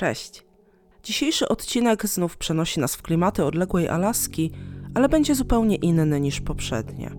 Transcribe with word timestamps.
Cześć! 0.00 0.44
Dzisiejszy 1.02 1.48
odcinek 1.48 2.06
znów 2.06 2.36
przenosi 2.36 2.80
nas 2.80 2.94
w 2.94 3.02
klimaty 3.02 3.44
odległej 3.44 3.88
Alaski, 3.88 4.52
ale 4.94 5.08
będzie 5.08 5.34
zupełnie 5.34 5.76
inny 5.76 6.20
niż 6.20 6.40
poprzednie. 6.40 7.10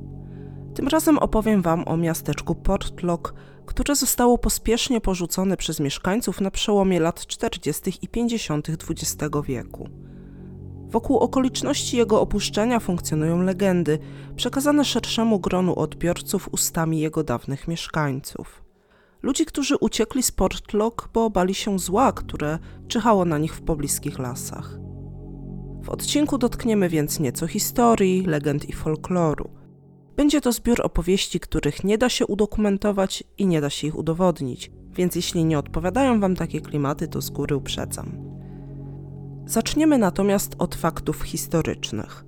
Tym 0.75 0.87
razem 0.87 1.17
opowiem 1.17 1.61
Wam 1.61 1.87
o 1.87 1.97
miasteczku 1.97 2.55
Portlock, 2.55 3.33
które 3.65 3.95
zostało 3.95 4.37
pospiesznie 4.37 5.01
porzucone 5.01 5.57
przez 5.57 5.79
mieszkańców 5.79 6.41
na 6.41 6.51
przełomie 6.51 6.99
lat 6.99 7.25
40. 7.27 7.93
i 8.01 8.07
50. 8.07 8.67
XX 8.69 9.35
wieku. 9.45 9.89
Wokół 10.87 11.17
okoliczności 11.17 11.97
jego 11.97 12.21
opuszczenia 12.21 12.79
funkcjonują 12.79 13.41
legendy, 13.41 13.99
przekazane 14.35 14.85
szerszemu 14.85 15.39
gronu 15.39 15.79
odbiorców 15.79 16.49
ustami 16.51 16.99
jego 16.99 17.23
dawnych 17.23 17.67
mieszkańców. 17.67 18.70
Ludzi, 19.23 19.45
którzy 19.45 19.77
uciekli 19.77 20.23
z 20.23 20.31
Portlock, 20.31 21.09
bo 21.13 21.29
bali 21.29 21.53
się 21.53 21.79
zła, 21.79 22.11
które 22.11 22.59
czyhało 22.87 23.25
na 23.25 23.37
nich 23.37 23.55
w 23.55 23.61
pobliskich 23.61 24.19
lasach. 24.19 24.79
W 25.83 25.89
odcinku 25.89 26.37
dotkniemy 26.37 26.89
więc 26.89 27.19
nieco 27.19 27.47
historii, 27.47 28.25
legend 28.25 28.69
i 28.69 28.73
folkloru. 28.73 29.49
Będzie 30.15 30.41
to 30.41 30.51
zbiór 30.51 30.81
opowieści, 30.81 31.39
których 31.39 31.83
nie 31.83 31.97
da 31.97 32.09
się 32.09 32.25
udokumentować 32.25 33.23
i 33.37 33.47
nie 33.47 33.61
da 33.61 33.69
się 33.69 33.87
ich 33.87 33.97
udowodnić, 33.97 34.71
więc 34.91 35.15
jeśli 35.15 35.45
nie 35.45 35.59
odpowiadają 35.59 36.19
Wam 36.19 36.35
takie 36.35 36.61
klimaty, 36.61 37.07
to 37.07 37.21
z 37.21 37.29
góry 37.29 37.55
uprzedzam. 37.55 38.11
Zaczniemy 39.45 39.97
natomiast 39.97 40.55
od 40.57 40.75
faktów 40.75 41.21
historycznych. 41.21 42.25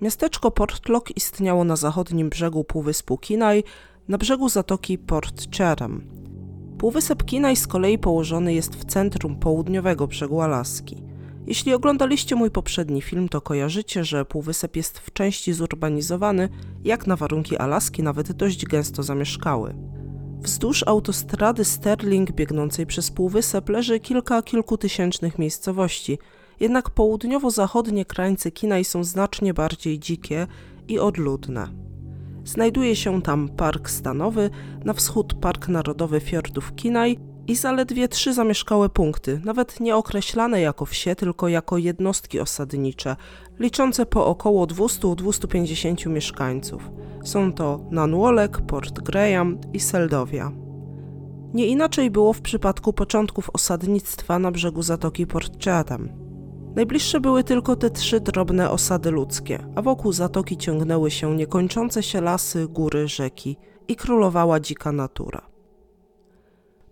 Miasteczko 0.00 0.50
Portlock 0.50 1.16
istniało 1.16 1.64
na 1.64 1.76
zachodnim 1.76 2.28
brzegu 2.28 2.64
Półwyspu 2.64 3.18
Kinaj, 3.18 3.64
na 4.08 4.18
brzegu 4.18 4.48
zatoki 4.48 4.98
Port 4.98 5.56
Chatham. 5.56 6.15
Półwysep 6.78 7.24
Kinaj 7.24 7.56
z 7.56 7.66
kolei 7.66 7.98
położony 7.98 8.54
jest 8.54 8.76
w 8.76 8.84
centrum 8.84 9.36
południowego 9.36 10.06
brzegu 10.06 10.40
Alaski. 10.40 11.02
Jeśli 11.46 11.74
oglądaliście 11.74 12.36
mój 12.36 12.50
poprzedni 12.50 13.02
film, 13.02 13.28
to 13.28 13.40
kojarzycie, 13.40 14.04
że 14.04 14.24
półwysep 14.24 14.76
jest 14.76 14.98
w 14.98 15.12
części 15.12 15.52
zurbanizowany, 15.52 16.48
jak 16.84 17.06
na 17.06 17.16
warunki 17.16 17.56
Alaski 17.56 18.02
nawet 18.02 18.32
dość 18.32 18.64
gęsto 18.64 19.02
zamieszkały. 19.02 19.74
Wzdłuż 20.40 20.84
autostrady 20.86 21.64
Sterling 21.64 22.32
biegnącej 22.32 22.86
przez 22.86 23.10
półwysep 23.10 23.68
leży 23.68 24.00
kilka 24.00 24.42
kilkutysięcznych 24.42 25.38
miejscowości, 25.38 26.18
jednak 26.60 26.90
południowo-zachodnie 26.90 28.04
krańce 28.04 28.50
Kinaj 28.50 28.84
są 28.84 29.04
znacznie 29.04 29.54
bardziej 29.54 29.98
dzikie 29.98 30.46
i 30.88 30.98
odludne. 30.98 31.85
Znajduje 32.46 32.96
się 32.96 33.22
tam 33.22 33.48
park 33.48 33.90
stanowy, 33.90 34.50
na 34.84 34.92
wschód 34.92 35.34
Park 35.34 35.68
Narodowy 35.68 36.20
Fiordów 36.20 36.74
Kinaj 36.74 37.18
i 37.46 37.56
zaledwie 37.56 38.08
trzy 38.08 38.34
zamieszkałe 38.34 38.88
punkty, 38.88 39.40
nawet 39.44 39.80
nie 39.80 39.96
określane 39.96 40.60
jako 40.60 40.86
wsie, 40.86 41.16
tylko 41.16 41.48
jako 41.48 41.78
jednostki 41.78 42.40
osadnicze, 42.40 43.16
liczące 43.58 44.06
po 44.06 44.26
około 44.26 44.66
200-250 44.66 46.10
mieszkańców. 46.10 46.90
Są 47.24 47.52
to 47.52 47.80
Nanwolek, 47.90 48.60
Port 48.60 49.00
Graham 49.00 49.58
i 49.72 49.80
Seldowia. 49.80 50.52
Nie 51.54 51.66
inaczej 51.66 52.10
było 52.10 52.32
w 52.32 52.40
przypadku 52.40 52.92
początków 52.92 53.50
osadnictwa 53.52 54.38
na 54.38 54.50
brzegu 54.50 54.82
Zatoki 54.82 55.26
Port 55.26 55.64
Chatham. 55.64 56.25
Najbliższe 56.76 57.20
były 57.20 57.44
tylko 57.44 57.76
te 57.76 57.90
trzy 57.90 58.20
drobne 58.20 58.70
osady 58.70 59.10
ludzkie, 59.10 59.66
a 59.74 59.82
wokół 59.82 60.12
zatoki 60.12 60.56
ciągnęły 60.56 61.10
się 61.10 61.36
niekończące 61.36 62.02
się 62.02 62.20
lasy, 62.20 62.68
góry, 62.68 63.08
rzeki 63.08 63.56
i 63.88 63.96
królowała 63.96 64.60
dzika 64.60 64.92
natura. 64.92 65.40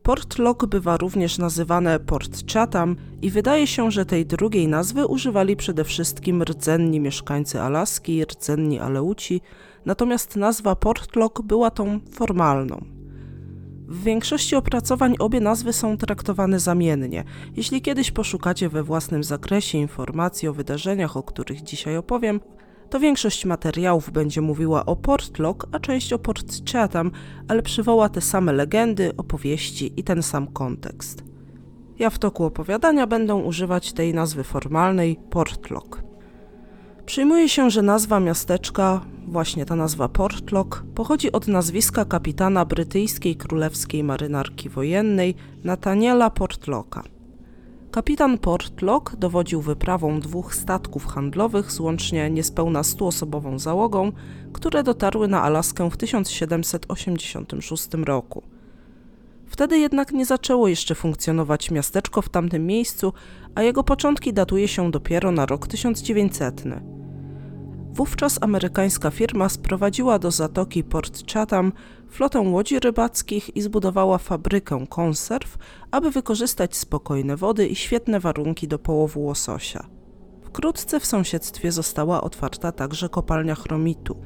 Port 0.03 0.39
Lock 0.39 0.67
bywa 0.67 0.97
również 0.97 1.39
nazywane 1.39 2.01
Port 2.01 2.53
Chatham 2.53 2.97
i 3.23 3.31
wydaje 3.31 3.67
się, 3.67 3.91
że 3.91 4.07
tej 4.07 4.27
drugiej 4.27 4.69
nazwy 4.69 5.07
używali 5.07 5.57
przede 5.57 5.85
wszystkim 5.85 6.43
rdzenni 6.43 7.01
mieszkańcy 7.01 7.61
Alaski 7.61 8.25
rdzenni 8.25 8.81
Aleuci, 8.81 9.41
natomiast 9.87 10.37
nazwa 10.37 10.77
Port 10.77 11.17
Lock 11.17 11.43
była 11.43 11.71
tą 11.71 12.01
formalną. 12.13 12.94
W 13.89 14.03
większości 14.03 14.57
opracowań 14.57 15.15
obie 15.19 15.41
nazwy 15.41 15.73
są 15.73 15.97
traktowane 15.97 16.61
zamiennie. 16.61 17.25
Jeśli 17.57 17.83
kiedyś 17.83 18.11
poszukacie 18.11 18.69
we 18.69 18.83
własnym 18.83 19.25
zakresie 19.25 19.79
informacji 19.79 20.49
o 20.49 20.53
wydarzeniach, 20.53 21.17
o 21.17 21.23
których 21.23 21.63
dzisiaj 21.63 21.97
opowiem, 21.97 22.41
to 22.91 23.01
większość 23.01 23.45
materiałów 23.45 24.11
będzie 24.11 24.41
mówiła 24.41 24.87
o 24.87 24.97
Portlock, 24.97 25.67
a 25.73 25.79
część 25.79 26.13
o 26.13 26.19
Port 26.19 26.71
Chatham, 26.73 27.11
ale 27.49 27.63
przywoła 27.63 28.09
te 28.09 28.21
same 28.21 28.53
legendy, 28.53 29.17
opowieści 29.17 29.93
i 29.97 30.05
ten 30.05 30.23
sam 30.23 30.47
kontekst. 30.47 31.25
Ja 31.99 32.11
w 32.11 32.19
toku 32.19 32.45
opowiadania 32.45 33.07
będę 33.07 33.35
używać 33.35 33.93
tej 33.93 34.15
nazwy 34.15 34.45
formalnej 34.45 35.17
Portlock. 35.31 36.03
Przyjmuje 37.07 37.49
się, 37.49 37.71
że 37.71 37.83
nazwa 37.83 38.21
miasteczka, 38.21 39.01
właśnie 39.29 39.67
ta 39.67 39.77
nazwa 39.77 40.09
Portlock, 40.09 40.83
pochodzi 40.95 41.33
od 41.33 41.49
nazwiska 41.49 42.05
kapitana 42.05 42.65
brytyjskiej 42.65 43.37
królewskiej 43.37 44.05
marynarki 44.05 44.69
wojennej 44.69 45.35
Nathaniela 45.65 46.31
Portlocka. 46.31 47.03
Kapitan 47.91 48.39
Portlock 48.39 49.17
dowodził 49.17 49.61
wyprawą 49.61 50.21
dwóch 50.21 50.55
statków 50.55 51.07
handlowych 51.07 51.73
z 51.73 51.81
łącznie 51.81 52.31
niespełna 52.31 52.83
100-osobową 52.83 53.59
załogą, 53.59 54.13
które 54.53 54.83
dotarły 54.83 55.29
na 55.29 55.43
Alaskę 55.43 55.91
w 55.91 55.97
1786 55.97 57.89
roku. 58.05 58.43
Wtedy 59.47 59.79
jednak 59.79 60.13
nie 60.13 60.27
zaczęło 60.27 60.69
jeszcze 60.69 60.95
funkcjonować 60.95 61.71
miasteczko 61.71 62.23
w 62.23 62.29
tamtym 62.29 62.67
miejscu, 62.67 63.13
a 63.55 63.63
jego 63.63 63.85
początki 63.85 64.33
datuje 64.33 64.69
się 64.69 64.91
dopiero 64.91 65.33
na 65.33 65.47
rok 65.47 65.67
1900. 65.67 66.65
Wówczas 67.95 68.39
amerykańska 68.41 69.11
firma 69.11 69.49
sprowadziła 69.49 70.19
do 70.19 70.31
zatoki 70.31 70.85
Port 70.85 71.33
Chatham 71.33 71.73
flotę 72.09 72.41
łodzi 72.41 72.81
rybackich 72.81 73.57
i 73.57 73.63
zbudowała 73.63 74.19
fabrykę 74.19 74.87
konserw, 74.89 75.59
aby 75.91 76.11
wykorzystać 76.11 76.77
spokojne 76.77 77.37
wody 77.37 77.67
i 77.67 77.77
świetne 77.77 78.21
warunki 78.21 78.69
do 78.69 78.79
połowu 78.79 79.25
łososia. 79.25 79.87
Wkrótce 80.43 81.01
w 81.01 81.07
sąsiedztwie 81.07 81.73
została 81.73 82.21
otwarta 82.23 82.73
także 82.73 83.09
kopalnia 83.09 83.55
chromitu. 83.55 84.17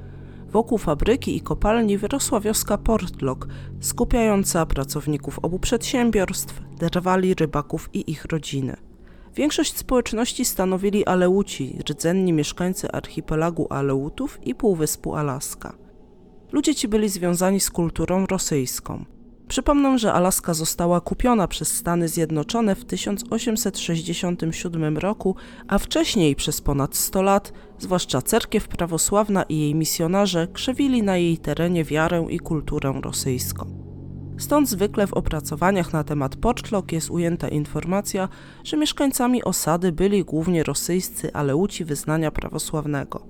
Wokół 0.51 0.79
fabryki 0.79 1.37
i 1.37 1.41
kopalni 1.41 1.99
wyrosła 1.99 2.41
wioska 2.41 2.79
Portlock, 2.79 3.47
skupiająca 3.81 4.67
pracowników 4.67 5.39
obu 5.39 5.59
przedsiębiorstw, 5.59 6.61
drwali, 6.79 7.35
rybaków 7.35 7.91
i 7.93 8.11
ich 8.11 8.25
rodziny. 8.25 8.88
Większość 9.39 9.77
społeczności 9.77 10.45
stanowili 10.45 11.07
Aleuci, 11.07 11.79
rdzenni 11.91 12.33
mieszkańcy 12.33 12.91
archipelagu 12.91 13.67
Aleutów 13.71 14.39
i 14.43 14.55
półwyspu 14.55 15.15
Alaska. 15.15 15.75
Ludzie 16.53 16.75
ci 16.75 16.89
byli 16.89 17.09
związani 17.09 17.61
z 17.61 17.71
kulturą 17.71 18.27
rosyjską. 18.27 19.05
Przypomnę, 19.49 19.99
że 19.99 20.13
Alaska 20.13 20.55
została 20.55 21.01
kupiona 21.01 21.49
przez 21.49 21.77
Stany 21.77 22.09
Zjednoczone 22.09 22.75
w 22.75 22.85
1867 22.85 24.99
roku, 24.99 25.37
a 25.69 25.79
wcześniej 25.79 26.37
przez 26.37 26.61
ponad 26.61 26.97
100 26.97 27.23
lat, 27.23 27.53
zwłaszcza 27.79 28.23
cerkiew 28.23 28.69
prawosławna 28.69 29.43
i 29.43 29.59
jej 29.59 29.75
misjonarze 29.75 30.49
krzewili 30.53 31.03
na 31.03 31.17
jej 31.17 31.39
terenie 31.39 31.85
wiarę 31.85 32.27
i 32.31 32.39
kulturę 32.39 33.01
rosyjską. 33.03 33.88
Stąd 34.39 34.69
zwykle 34.69 35.07
w 35.07 35.15
opracowaniach 35.15 35.93
na 35.93 36.05
temat 36.05 36.37
Portlock 36.37 36.93
jest 36.93 37.11
ujęta 37.11 37.49
informacja, 37.49 38.29
że 38.65 38.77
mieszkańcami 38.77 39.45
osady 39.45 39.93
byli 39.93 40.25
głównie 40.25 40.63
rosyjscy 40.63 41.33
Aleuci 41.33 41.85
wyznania 41.85 42.31
prawosławnego. 42.31 43.27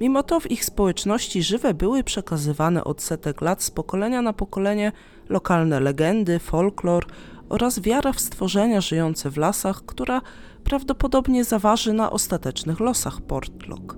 Mimo 0.00 0.22
to 0.22 0.40
w 0.40 0.50
ich 0.50 0.64
społeczności 0.64 1.42
żywe 1.42 1.74
były 1.74 2.04
przekazywane 2.04 2.84
od 2.84 3.02
setek 3.02 3.40
lat 3.40 3.62
z 3.62 3.70
pokolenia 3.70 4.22
na 4.22 4.32
pokolenie 4.32 4.92
lokalne 5.28 5.80
legendy, 5.80 6.38
folklor 6.38 7.06
oraz 7.48 7.80
wiara 7.80 8.12
w 8.12 8.20
stworzenia 8.20 8.80
żyjące 8.80 9.30
w 9.30 9.36
lasach, 9.36 9.82
która 9.86 10.20
prawdopodobnie 10.64 11.44
zaważy 11.44 11.92
na 11.92 12.10
ostatecznych 12.10 12.80
losach 12.80 13.20
Portlock. 13.20 13.96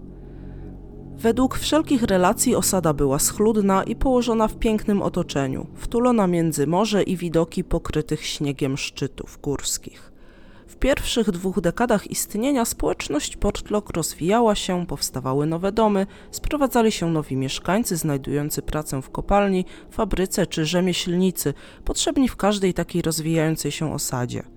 Według 1.19 1.59
wszelkich 1.59 2.03
relacji 2.03 2.57
osada 2.57 2.93
była 2.93 3.19
schludna 3.19 3.85
i 3.85 3.97
położona 3.97 4.49
w 4.49 4.57
pięknym 4.57 5.03
otoczeniu, 5.03 5.67
wtulona 5.75 6.27
między 6.27 6.67
morze 6.67 7.03
i 7.03 7.17
widoki 7.17 7.65
pokrytych 7.65 8.27
śniegiem 8.27 8.77
szczytów 8.77 9.39
górskich. 9.43 10.13
W 10.67 10.77
pierwszych 10.77 11.31
dwóch 11.31 11.61
dekadach 11.61 12.11
istnienia 12.11 12.65
społeczność 12.65 13.37
Portlock 13.37 13.91
rozwijała 13.91 14.55
się, 14.55 14.87
powstawały 14.87 15.47
nowe 15.47 15.73
domy, 15.73 16.07
sprowadzali 16.31 16.93
się 16.93 17.11
nowi 17.11 17.37
mieszkańcy 17.37 17.97
znajdujący 17.97 18.63
pracę 18.63 19.03
w 19.03 19.11
kopalni, 19.11 19.65
fabryce 19.91 20.47
czy 20.47 20.65
rzemieślnicy, 20.65 21.55
potrzebni 21.85 22.29
w 22.29 22.37
każdej 22.37 22.75
takiej 22.75 23.03
rozwijającej 23.03 23.71
się 23.71 23.95
osadzie. 23.95 24.54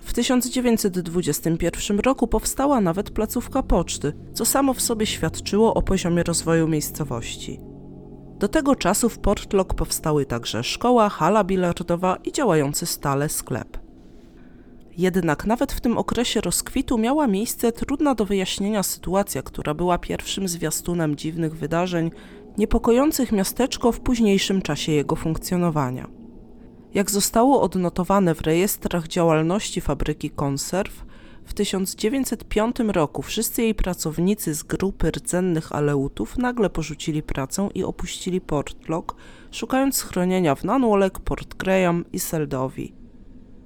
W 0.00 0.12
1921 0.12 1.98
roku 1.98 2.26
powstała 2.26 2.80
nawet 2.80 3.10
placówka 3.10 3.62
poczty, 3.62 4.12
co 4.34 4.44
samo 4.44 4.74
w 4.74 4.80
sobie 4.80 5.06
świadczyło 5.06 5.74
o 5.74 5.82
poziomie 5.82 6.22
rozwoju 6.22 6.68
miejscowości. 6.68 7.60
Do 8.38 8.48
tego 8.48 8.76
czasu 8.76 9.08
w 9.08 9.18
Portlock 9.18 9.74
powstały 9.74 10.26
także 10.26 10.64
szkoła, 10.64 11.08
hala 11.08 11.44
bilardowa 11.44 12.16
i 12.24 12.32
działający 12.32 12.86
stale 12.86 13.28
sklep. 13.28 13.78
Jednak 14.96 15.46
nawet 15.46 15.72
w 15.72 15.80
tym 15.80 15.98
okresie 15.98 16.40
rozkwitu 16.40 16.98
miała 16.98 17.26
miejsce 17.26 17.72
trudna 17.72 18.14
do 18.14 18.24
wyjaśnienia 18.24 18.82
sytuacja, 18.82 19.42
która 19.42 19.74
była 19.74 19.98
pierwszym 19.98 20.48
zwiastunem 20.48 21.16
dziwnych 21.16 21.56
wydarzeń 21.56 22.10
niepokojących 22.58 23.32
miasteczko 23.32 23.92
w 23.92 24.00
późniejszym 24.00 24.62
czasie 24.62 24.92
jego 24.92 25.16
funkcjonowania. 25.16 26.19
Jak 26.94 27.10
zostało 27.10 27.62
odnotowane 27.62 28.34
w 28.34 28.40
rejestrach 28.40 29.08
działalności 29.08 29.80
fabryki 29.80 30.30
konserw, 30.30 31.04
w 31.44 31.54
1905 31.54 32.76
roku 32.88 33.22
wszyscy 33.22 33.62
jej 33.62 33.74
pracownicy 33.74 34.54
z 34.54 34.62
grupy 34.62 35.10
rdzennych 35.10 35.72
aleutów 35.72 36.38
nagle 36.38 36.70
porzucili 36.70 37.22
pracę 37.22 37.68
i 37.74 37.84
opuścili 37.84 38.40
Portlock, 38.40 39.14
szukając 39.50 39.96
schronienia 39.96 40.54
w 40.54 40.64
Nanwalek, 40.64 41.18
Port 41.18 41.54
Graham 41.54 42.04
i 42.12 42.18
Seldowi. 42.18 42.99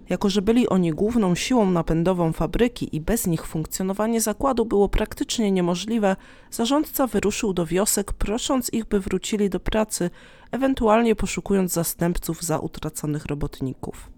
Jako, 0.08 0.30
że 0.30 0.42
byli 0.42 0.68
oni 0.68 0.90
główną 0.90 1.34
siłą 1.34 1.70
napędową 1.70 2.32
fabryki 2.32 2.96
i 2.96 3.00
bez 3.00 3.26
nich 3.26 3.46
funkcjonowanie 3.46 4.20
zakładu 4.20 4.64
było 4.64 4.88
praktycznie 4.88 5.50
niemożliwe, 5.50 6.16
zarządca 6.50 7.06
wyruszył 7.06 7.52
do 7.52 7.66
wiosek, 7.66 8.12
prosząc 8.12 8.72
ich, 8.72 8.84
by 8.84 9.00
wrócili 9.00 9.50
do 9.50 9.60
pracy, 9.60 10.10
ewentualnie 10.50 11.16
poszukując 11.16 11.72
zastępców 11.72 12.42
za 12.42 12.58
utraconych 12.58 13.26
robotników. 13.26 14.10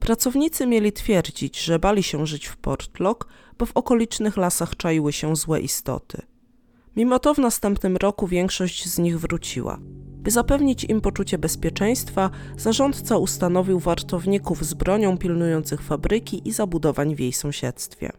Pracownicy 0.00 0.66
mieli 0.66 0.92
twierdzić, 0.92 1.60
że 1.60 1.78
bali 1.78 2.02
się 2.02 2.26
żyć 2.26 2.46
w 2.46 2.56
Portlock, 2.56 3.28
bo 3.58 3.66
w 3.66 3.72
okolicznych 3.76 4.36
lasach 4.36 4.76
czaiły 4.76 5.12
się 5.12 5.36
złe 5.36 5.60
istoty. 5.60 6.22
Mimo 6.96 7.18
to 7.18 7.34
w 7.34 7.38
następnym 7.38 7.96
roku 7.96 8.26
większość 8.26 8.88
z 8.88 8.98
nich 8.98 9.20
wróciła. 9.20 9.78
By 10.24 10.30
zapewnić 10.30 10.84
im 10.84 11.00
poczucie 11.00 11.38
bezpieczeństwa, 11.38 12.30
zarządca 12.56 13.16
ustanowił 13.16 13.78
wartowników 13.78 14.64
z 14.64 14.74
bronią 14.74 15.18
pilnujących 15.18 15.82
fabryki 15.82 16.48
i 16.48 16.52
zabudowań 16.52 17.14
w 17.14 17.20
jej 17.20 17.32
sąsiedztwie. 17.32 18.12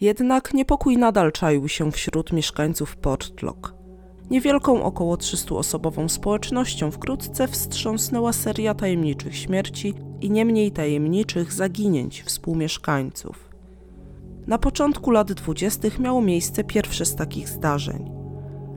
Jednak 0.00 0.54
niepokój 0.54 0.98
nadal 0.98 1.32
czaił 1.32 1.68
się 1.68 1.92
wśród 1.92 2.32
mieszkańców 2.32 2.96
Portlock. 2.96 3.74
Niewielką, 4.30 4.82
około 4.82 5.16
300-osobową 5.16 6.08
społecznością 6.08 6.90
wkrótce 6.90 7.48
wstrząsnęła 7.48 8.32
seria 8.32 8.74
tajemniczych 8.74 9.36
śmierci 9.36 9.94
i 10.20 10.30
nie 10.30 10.44
mniej 10.44 10.72
tajemniczych 10.72 11.52
zaginięć 11.52 12.22
współmieszkańców. 12.22 13.48
Na 14.46 14.58
początku 14.58 15.10
lat 15.10 15.32
dwudziestych 15.32 15.98
miało 15.98 16.22
miejsce 16.22 16.64
pierwsze 16.64 17.04
z 17.04 17.14
takich 17.14 17.48
zdarzeń. 17.48 18.25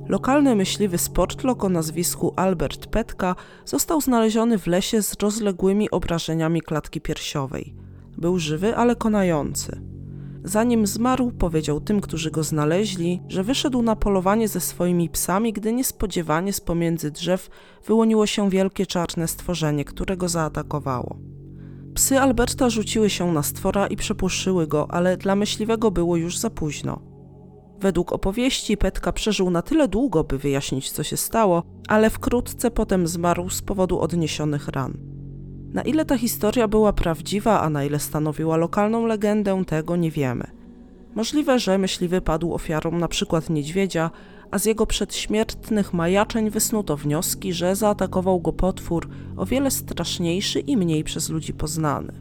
Lokalny 0.09 0.56
myśliwy 0.56 0.97
sportlok 0.97 1.63
o 1.63 1.69
nazwisku 1.69 2.33
Albert 2.35 2.88
Petka 2.88 3.35
został 3.65 4.01
znaleziony 4.01 4.57
w 4.57 4.67
lesie 4.67 5.01
z 5.01 5.13
rozległymi 5.21 5.89
obrażeniami 5.89 6.61
klatki 6.61 7.01
piersiowej. 7.01 7.73
Był 8.17 8.39
żywy, 8.39 8.75
ale 8.75 8.95
konający. 8.95 9.81
Zanim 10.44 10.88
zmarł, 10.88 11.31
powiedział 11.31 11.81
tym, 11.81 12.01
którzy 12.01 12.31
go 12.31 12.44
znaleźli, 12.44 13.21
że 13.27 13.44
wyszedł 13.44 13.81
na 13.81 13.95
polowanie 13.95 14.47
ze 14.47 14.59
swoimi 14.59 15.09
psami, 15.09 15.53
gdy 15.53 15.73
niespodziewanie 15.73 16.53
z 16.53 16.61
pomiędzy 16.61 17.11
drzew 17.11 17.50
wyłoniło 17.85 18.25
się 18.25 18.50
wielkie 18.50 18.85
czarne 18.85 19.27
stworzenie, 19.27 19.85
które 19.85 20.17
go 20.17 20.29
zaatakowało. 20.29 21.17
Psy 21.94 22.19
Alberta 22.19 22.69
rzuciły 22.69 23.09
się 23.09 23.31
na 23.31 23.44
stwora 23.44 23.88
i 23.88 23.95
przepłoszyły 23.95 24.67
go, 24.67 24.91
ale 24.91 25.17
dla 25.17 25.35
myśliwego 25.35 25.91
było 25.91 26.15
już 26.15 26.38
za 26.38 26.50
późno. 26.50 27.08
Według 27.81 28.13
opowieści 28.13 28.77
Petka 28.77 29.11
przeżył 29.11 29.49
na 29.49 29.61
tyle 29.61 29.87
długo, 29.87 30.23
by 30.23 30.37
wyjaśnić, 30.37 30.91
co 30.91 31.03
się 31.03 31.17
stało, 31.17 31.63
ale 31.87 32.09
wkrótce 32.09 32.71
potem 32.71 33.07
zmarł 33.07 33.49
z 33.49 33.61
powodu 33.61 33.99
odniesionych 33.99 34.67
ran. 34.67 34.97
Na 35.73 35.81
ile 35.81 36.05
ta 36.05 36.17
historia 36.17 36.67
była 36.67 36.93
prawdziwa, 36.93 37.61
a 37.61 37.69
na 37.69 37.83
ile 37.83 37.99
stanowiła 37.99 38.57
lokalną 38.57 39.05
legendę, 39.05 39.63
tego 39.65 39.95
nie 39.95 40.11
wiemy. 40.11 40.47
Możliwe, 41.15 41.59
że 41.59 41.77
myśliwy 41.77 42.21
padł 42.21 42.53
ofiarą 42.53 42.99
przykład 43.07 43.49
niedźwiedzia, 43.49 44.11
a 44.51 44.59
z 44.59 44.65
jego 44.65 44.85
przedśmiertnych 44.85 45.93
majaczeń 45.93 46.49
wysnuto 46.49 46.97
wnioski, 46.97 47.53
że 47.53 47.75
zaatakował 47.75 48.39
go 48.39 48.53
potwór 48.53 49.09
o 49.37 49.45
wiele 49.45 49.71
straszniejszy 49.71 50.59
i 50.59 50.77
mniej 50.77 51.03
przez 51.03 51.29
ludzi 51.29 51.53
poznany. 51.53 52.13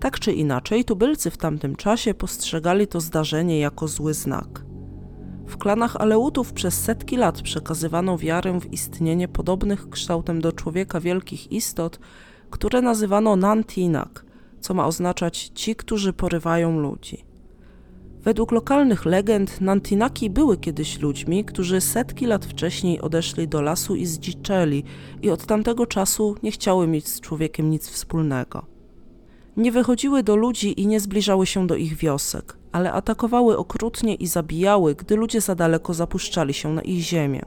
Tak 0.00 0.20
czy 0.20 0.32
inaczej, 0.32 0.84
tubylcy 0.84 1.30
w 1.30 1.36
tamtym 1.36 1.76
czasie 1.76 2.14
postrzegali 2.14 2.86
to 2.86 3.00
zdarzenie 3.00 3.58
jako 3.58 3.88
zły 3.88 4.14
znak. 4.14 4.64
W 5.46 5.56
klanach 5.56 5.96
Aleutów 5.96 6.52
przez 6.52 6.74
setki 6.74 7.16
lat 7.16 7.42
przekazywano 7.42 8.18
wiarę 8.18 8.60
w 8.60 8.72
istnienie 8.72 9.28
podobnych 9.28 9.90
kształtem 9.90 10.40
do 10.40 10.52
człowieka 10.52 11.00
wielkich 11.00 11.52
istot, 11.52 11.98
które 12.50 12.82
nazywano 12.82 13.36
Nantinak, 13.36 14.24
co 14.60 14.74
ma 14.74 14.86
oznaczać 14.86 15.50
ci, 15.54 15.76
którzy 15.76 16.12
porywają 16.12 16.80
ludzi. 16.80 17.24
Według 18.22 18.52
lokalnych 18.52 19.04
legend 19.04 19.60
Nantinaki 19.60 20.30
były 20.30 20.56
kiedyś 20.56 21.00
ludźmi, 21.00 21.44
którzy 21.44 21.80
setki 21.80 22.26
lat 22.26 22.46
wcześniej 22.46 23.00
odeszli 23.00 23.48
do 23.48 23.62
lasu 23.62 23.96
i 23.96 24.06
zdziczeli 24.06 24.84
i 25.22 25.30
od 25.30 25.46
tamtego 25.46 25.86
czasu 25.86 26.36
nie 26.42 26.50
chciały 26.50 26.86
mieć 26.86 27.08
z 27.08 27.20
człowiekiem 27.20 27.70
nic 27.70 27.88
wspólnego. 27.88 28.66
Nie 29.56 29.72
wychodziły 29.72 30.22
do 30.22 30.36
ludzi 30.36 30.80
i 30.80 30.86
nie 30.86 31.00
zbliżały 31.00 31.46
się 31.46 31.66
do 31.66 31.76
ich 31.76 31.96
wiosek, 31.96 32.56
ale 32.76 32.92
atakowały 32.92 33.58
okrutnie 33.58 34.14
i 34.14 34.26
zabijały, 34.26 34.94
gdy 34.94 35.16
ludzie 35.16 35.40
za 35.40 35.54
daleko 35.54 35.94
zapuszczali 35.94 36.54
się 36.54 36.72
na 36.72 36.82
ich 36.82 37.00
ziemię. 37.00 37.42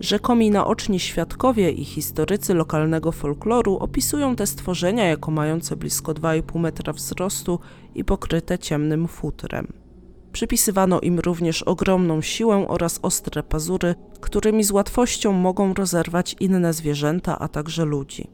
Rzekomi 0.00 0.50
naoczni 0.50 1.00
świadkowie 1.00 1.70
i 1.70 1.84
historycy 1.84 2.54
lokalnego 2.54 3.12
folkloru 3.12 3.76
opisują 3.76 4.36
te 4.36 4.46
stworzenia 4.46 5.04
jako 5.04 5.30
mające 5.30 5.76
blisko 5.76 6.12
2,5 6.12 6.58
metra 6.58 6.92
wzrostu 6.92 7.58
i 7.94 8.04
pokryte 8.04 8.58
ciemnym 8.58 9.08
futrem. 9.08 9.72
Przypisywano 10.32 11.00
im 11.00 11.18
również 11.18 11.62
ogromną 11.62 12.20
siłę 12.20 12.66
oraz 12.68 12.98
ostre 13.02 13.42
pazury, 13.42 13.94
którymi 14.20 14.64
z 14.64 14.70
łatwością 14.70 15.32
mogą 15.32 15.74
rozerwać 15.74 16.36
inne 16.40 16.72
zwierzęta, 16.72 17.38
a 17.38 17.48
także 17.48 17.84
ludzi. 17.84 18.28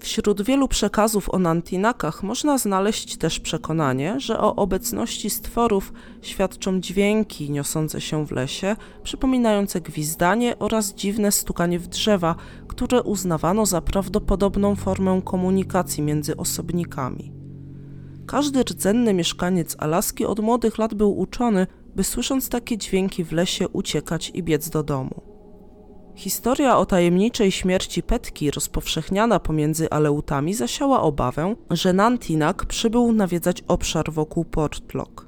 Wśród 0.00 0.42
wielu 0.42 0.68
przekazów 0.68 1.34
o 1.34 1.38
Nantinakach 1.38 2.22
można 2.22 2.58
znaleźć 2.58 3.16
też 3.16 3.40
przekonanie, 3.40 4.20
że 4.20 4.40
o 4.40 4.56
obecności 4.56 5.30
stworów 5.30 5.92
świadczą 6.22 6.80
dźwięki 6.80 7.50
niosące 7.50 8.00
się 8.00 8.26
w 8.26 8.30
lesie, 8.30 8.76
przypominające 9.02 9.80
gwizdanie 9.80 10.58
oraz 10.58 10.94
dziwne 10.94 11.32
stukanie 11.32 11.78
w 11.78 11.86
drzewa, 11.86 12.34
które 12.68 13.02
uznawano 13.02 13.66
za 13.66 13.80
prawdopodobną 13.80 14.76
formę 14.76 15.22
komunikacji 15.24 16.02
między 16.02 16.36
osobnikami. 16.36 17.32
Każdy 18.26 18.62
rdzenny 18.62 19.14
mieszkaniec 19.14 19.76
Alaski 19.78 20.24
od 20.26 20.40
młodych 20.40 20.78
lat 20.78 20.94
był 20.94 21.18
uczony, 21.18 21.66
by 21.96 22.04
słysząc 22.04 22.48
takie 22.48 22.78
dźwięki 22.78 23.24
w 23.24 23.32
lesie 23.32 23.68
uciekać 23.68 24.30
i 24.34 24.42
biec 24.42 24.70
do 24.70 24.82
domu. 24.82 25.27
Historia 26.18 26.78
o 26.78 26.86
tajemniczej 26.86 27.52
śmierci 27.52 28.02
Petki 28.02 28.50
rozpowszechniana 28.50 29.40
pomiędzy 29.40 29.90
Aleutami 29.90 30.54
zasiała 30.54 31.02
obawę, 31.02 31.54
że 31.70 31.92
Nantinak 31.92 32.66
przybył 32.66 33.12
nawiedzać 33.12 33.64
obszar 33.68 34.12
wokół 34.12 34.44
Portlock. 34.44 35.26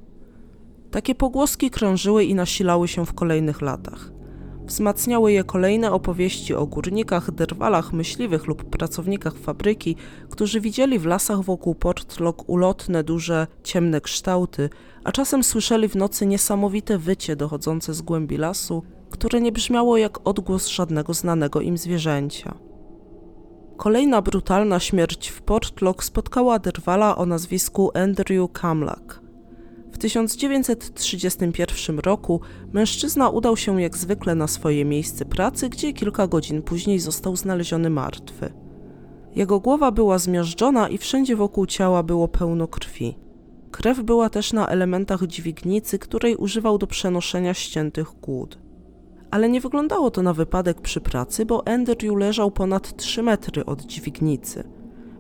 Takie 0.90 1.14
pogłoski 1.14 1.70
krążyły 1.70 2.25
i 2.25 2.35
nasilały 2.35 2.88
się 2.88 3.06
w 3.06 3.14
kolejnych 3.14 3.61
latach. 3.61 4.12
Wzmacniały 4.64 5.32
je 5.32 5.44
kolejne 5.44 5.92
opowieści 5.92 6.54
o 6.54 6.66
górnikach, 6.66 7.30
drwalach, 7.30 7.92
myśliwych 7.92 8.47
lub 8.47 8.64
pracownikach 8.64 9.35
fabryki, 9.35 9.97
którzy 10.30 10.61
widzieli 10.61 10.99
w 10.99 11.06
lasach 11.06 11.42
wokół 11.42 11.75
Portlock 11.75 12.49
ulotne, 12.49 13.04
duże, 13.04 13.47
ciemne 13.62 14.00
kształty, 14.00 14.70
a 15.04 15.12
czasem 15.12 15.44
słyszeli 15.44 15.88
w 15.88 15.97
nocy 15.97 16.26
niesamowite 16.26 16.99
wycie 16.99 17.37
dochodzące 17.37 17.94
z 17.94 18.02
głębi 18.02 18.37
lasu, 18.37 18.82
które 19.11 19.40
nie 19.40 19.52
brzmiało 19.52 19.97
jak 19.97 20.29
odgłos 20.29 20.69
żadnego 20.69 21.14
znanego 21.14 21.61
im 21.61 21.79
zwierzęcia. 21.79 22.55
Kolejna 23.76 24.23
brutalna 24.23 24.81
śmierć 24.81 25.29
w 25.29 25.43
Portlock 25.43 26.05
spotkała 26.05 26.59
drwala 26.59 27.17
o 27.17 27.26
nazwisku 27.26 27.90
Andrew 27.95 28.52
Kamlak. 28.52 29.21
W 29.93 29.99
1931 29.99 31.99
roku 31.99 32.40
mężczyzna 32.73 33.29
udał 33.29 33.57
się 33.57 33.83
jak 33.83 33.97
zwykle 33.97 34.35
na 34.35 34.47
swoje 34.47 34.85
miejsce 34.85 35.25
pracy, 35.25 35.69
gdzie 35.69 35.93
kilka 35.93 36.26
godzin 36.26 36.62
później 36.62 36.99
został 36.99 37.37
znaleziony 37.37 37.90
martwy. 37.90 38.52
Jego 39.35 39.61
głowa 39.61 39.90
była 39.90 40.19
zmiażdżona 40.19 40.88
i 40.88 40.99
wszędzie 40.99 41.37
wokół 41.37 41.67
ciała 41.67 42.02
było 42.02 42.29
pełno 42.29 42.69
krwi. 42.69 43.19
Krew 43.71 44.02
była 44.02 44.31
też 44.31 44.52
na 44.52 44.69
elementach 44.69 45.26
dźwignicy, 45.26 45.99
której 45.99 46.37
używał 46.37 46.79
do 46.79 46.87
przenoszenia 46.87 47.55
ściętych 47.55 48.09
głód 48.23 48.59
ale 49.30 49.49
nie 49.49 49.60
wyglądało 49.60 50.10
to 50.10 50.22
na 50.22 50.32
wypadek 50.32 50.80
przy 50.80 51.00
pracy, 51.00 51.46
bo 51.46 51.68
Andrew 51.68 52.16
leżał 52.16 52.50
ponad 52.50 52.96
3 52.96 53.22
metry 53.22 53.64
od 53.66 53.80
dźwignicy. 53.80 54.64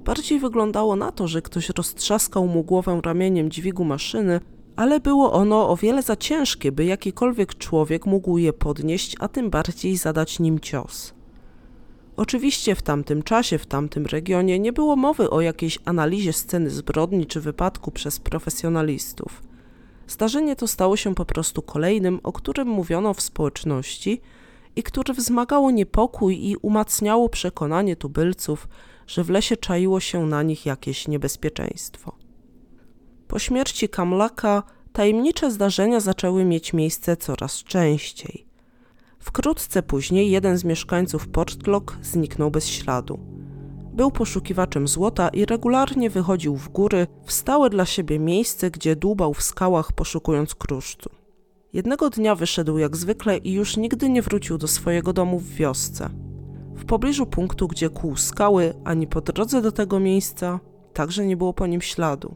Bardziej 0.04 0.40
wyglądało 0.40 0.96
na 0.96 1.12
to, 1.12 1.28
że 1.28 1.42
ktoś 1.42 1.68
roztrzaskał 1.68 2.46
mu 2.46 2.64
głowę 2.64 3.00
ramieniem 3.04 3.50
dźwigu 3.50 3.84
maszyny, 3.84 4.40
ale 4.76 5.00
było 5.00 5.32
ono 5.32 5.68
o 5.68 5.76
wiele 5.76 6.02
za 6.02 6.16
ciężkie, 6.16 6.72
by 6.72 6.84
jakikolwiek 6.84 7.54
człowiek 7.54 8.06
mógł 8.06 8.38
je 8.38 8.52
podnieść, 8.52 9.16
a 9.20 9.28
tym 9.28 9.50
bardziej 9.50 9.96
zadać 9.96 10.38
nim 10.38 10.60
cios. 10.60 11.14
Oczywiście 12.16 12.74
w 12.74 12.82
tamtym 12.82 13.22
czasie, 13.22 13.58
w 13.58 13.66
tamtym 13.66 14.06
regionie 14.06 14.58
nie 14.58 14.72
było 14.72 14.96
mowy 14.96 15.30
o 15.30 15.40
jakiejś 15.40 15.78
analizie 15.84 16.32
sceny 16.32 16.70
zbrodni 16.70 17.26
czy 17.26 17.40
wypadku 17.40 17.90
przez 17.90 18.20
profesjonalistów. 18.20 19.49
Zdarzenie 20.10 20.56
to 20.56 20.68
stało 20.68 20.96
się 20.96 21.14
po 21.14 21.24
prostu 21.24 21.62
kolejnym, 21.62 22.20
o 22.22 22.32
którym 22.32 22.68
mówiono 22.68 23.14
w 23.14 23.20
społeczności 23.20 24.20
i 24.76 24.82
które 24.82 25.14
wzmagało 25.14 25.70
niepokój 25.70 26.48
i 26.48 26.56
umacniało 26.56 27.28
przekonanie 27.28 27.96
tubylców, 27.96 28.68
że 29.06 29.24
w 29.24 29.30
lesie 29.30 29.56
czaiło 29.56 30.00
się 30.00 30.26
na 30.26 30.42
nich 30.42 30.66
jakieś 30.66 31.08
niebezpieczeństwo. 31.08 32.16
Po 33.28 33.38
śmierci 33.38 33.88
Kamlaka 33.88 34.62
tajemnicze 34.92 35.50
zdarzenia 35.50 36.00
zaczęły 36.00 36.44
mieć 36.44 36.72
miejsce 36.72 37.16
coraz 37.16 37.64
częściej. 37.64 38.46
Wkrótce 39.18 39.82
później 39.82 40.30
jeden 40.30 40.58
z 40.58 40.64
mieszkańców 40.64 41.28
Portlock 41.28 41.96
zniknął 42.02 42.50
bez 42.50 42.66
śladu. 42.68 43.18
Był 44.00 44.10
poszukiwaczem 44.10 44.88
złota 44.88 45.28
i 45.28 45.46
regularnie 45.46 46.10
wychodził 46.10 46.56
w 46.56 46.68
góry, 46.68 47.06
w 47.24 47.32
stałe 47.32 47.70
dla 47.70 47.86
siebie 47.86 48.18
miejsce, 48.18 48.70
gdzie 48.70 48.96
dłubał 48.96 49.34
w 49.34 49.42
skałach 49.42 49.92
poszukując 49.92 50.54
kruszcu. 50.54 51.10
Jednego 51.72 52.10
dnia 52.10 52.34
wyszedł 52.34 52.78
jak 52.78 52.96
zwykle 52.96 53.38
i 53.38 53.52
już 53.52 53.76
nigdy 53.76 54.10
nie 54.10 54.22
wrócił 54.22 54.58
do 54.58 54.68
swojego 54.68 55.12
domu 55.12 55.38
w 55.38 55.48
wiosce. 55.48 56.10
W 56.74 56.84
pobliżu 56.84 57.26
punktu, 57.26 57.68
gdzie 57.68 57.90
kłuł 57.90 58.16
skały, 58.16 58.74
ani 58.84 59.06
po 59.06 59.20
drodze 59.20 59.62
do 59.62 59.72
tego 59.72 60.00
miejsca, 60.00 60.60
także 60.92 61.26
nie 61.26 61.36
było 61.36 61.52
po 61.52 61.66
nim 61.66 61.80
śladu. 61.80 62.34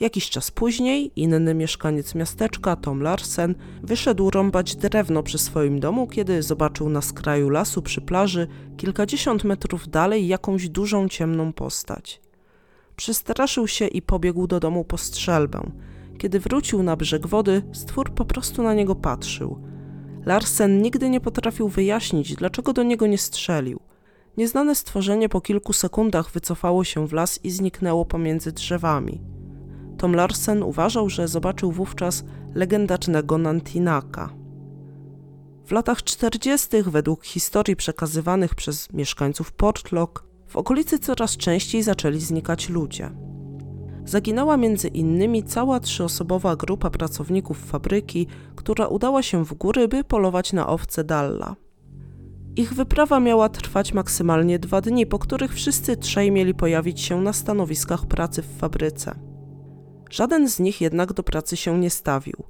Jakiś 0.00 0.30
czas 0.30 0.50
później 0.50 1.12
inny 1.16 1.54
mieszkaniec 1.54 2.14
miasteczka, 2.14 2.76
Tom 2.76 3.02
Larsen, 3.02 3.54
wyszedł 3.82 4.30
rąbać 4.30 4.76
drewno 4.76 5.22
przy 5.22 5.38
swoim 5.38 5.80
domu, 5.80 6.06
kiedy 6.06 6.42
zobaczył 6.42 6.88
na 6.88 7.02
skraju 7.02 7.48
lasu 7.48 7.82
przy 7.82 8.00
plaży, 8.00 8.46
kilkadziesiąt 8.76 9.44
metrów 9.44 9.88
dalej, 9.88 10.26
jakąś 10.26 10.68
dużą 10.68 11.08
ciemną 11.08 11.52
postać. 11.52 12.20
Przestraszył 12.96 13.68
się 13.68 13.86
i 13.86 14.02
pobiegł 14.02 14.46
do 14.46 14.60
domu 14.60 14.84
po 14.84 14.98
strzelbę. 14.98 15.70
Kiedy 16.18 16.40
wrócił 16.40 16.82
na 16.82 16.96
brzeg 16.96 17.26
wody, 17.26 17.62
stwór 17.72 18.10
po 18.10 18.24
prostu 18.24 18.62
na 18.62 18.74
niego 18.74 18.94
patrzył. 18.94 19.58
Larsen 20.26 20.82
nigdy 20.82 21.10
nie 21.10 21.20
potrafił 21.20 21.68
wyjaśnić, 21.68 22.34
dlaczego 22.34 22.72
do 22.72 22.82
niego 22.82 23.06
nie 23.06 23.18
strzelił. 23.18 23.80
Nieznane 24.36 24.74
stworzenie 24.74 25.28
po 25.28 25.40
kilku 25.40 25.72
sekundach 25.72 26.30
wycofało 26.30 26.84
się 26.84 27.08
w 27.08 27.12
las 27.12 27.44
i 27.44 27.50
zniknęło 27.50 28.04
pomiędzy 28.04 28.52
drzewami. 28.52 29.33
Tom 30.04 30.14
Larsen 30.14 30.62
uważał, 30.62 31.08
że 31.10 31.28
zobaczył 31.28 31.72
wówczas 31.72 32.24
legendarnego 32.54 33.38
Nantinaka. 33.38 34.30
W 35.66 35.72
latach 35.72 36.02
40., 36.02 36.68
według 36.86 37.24
historii 37.24 37.76
przekazywanych 37.76 38.54
przez 38.54 38.92
mieszkańców 38.92 39.52
Portlock, 39.52 40.24
w 40.46 40.56
okolicy 40.56 40.98
coraz 40.98 41.36
częściej 41.36 41.82
zaczęli 41.82 42.20
znikać 42.20 42.68
ludzie. 42.68 43.10
Zaginęła 44.04 44.56
między 44.56 44.88
innymi 44.88 45.42
cała 45.42 45.80
trzyosobowa 45.80 46.56
grupa 46.56 46.90
pracowników 46.90 47.58
fabryki, 47.58 48.26
która 48.56 48.86
udała 48.86 49.22
się 49.22 49.44
w 49.44 49.54
góry, 49.54 49.88
by 49.88 50.04
polować 50.04 50.52
na 50.52 50.66
owce 50.66 51.04
Dalla. 51.04 51.56
Ich 52.56 52.74
wyprawa 52.74 53.20
miała 53.20 53.48
trwać 53.48 53.92
maksymalnie 53.92 54.58
dwa 54.58 54.80
dni, 54.80 55.06
po 55.06 55.18
których 55.18 55.54
wszyscy 55.54 55.96
trzej 55.96 56.30
mieli 56.30 56.54
pojawić 56.54 57.00
się 57.00 57.20
na 57.20 57.32
stanowiskach 57.32 58.06
pracy 58.06 58.42
w 58.42 58.58
fabryce. 58.58 59.33
Żaden 60.14 60.48
z 60.48 60.58
nich 60.60 60.80
jednak 60.80 61.12
do 61.12 61.22
pracy 61.22 61.56
się 61.56 61.78
nie 61.78 61.90
stawił. 61.90 62.44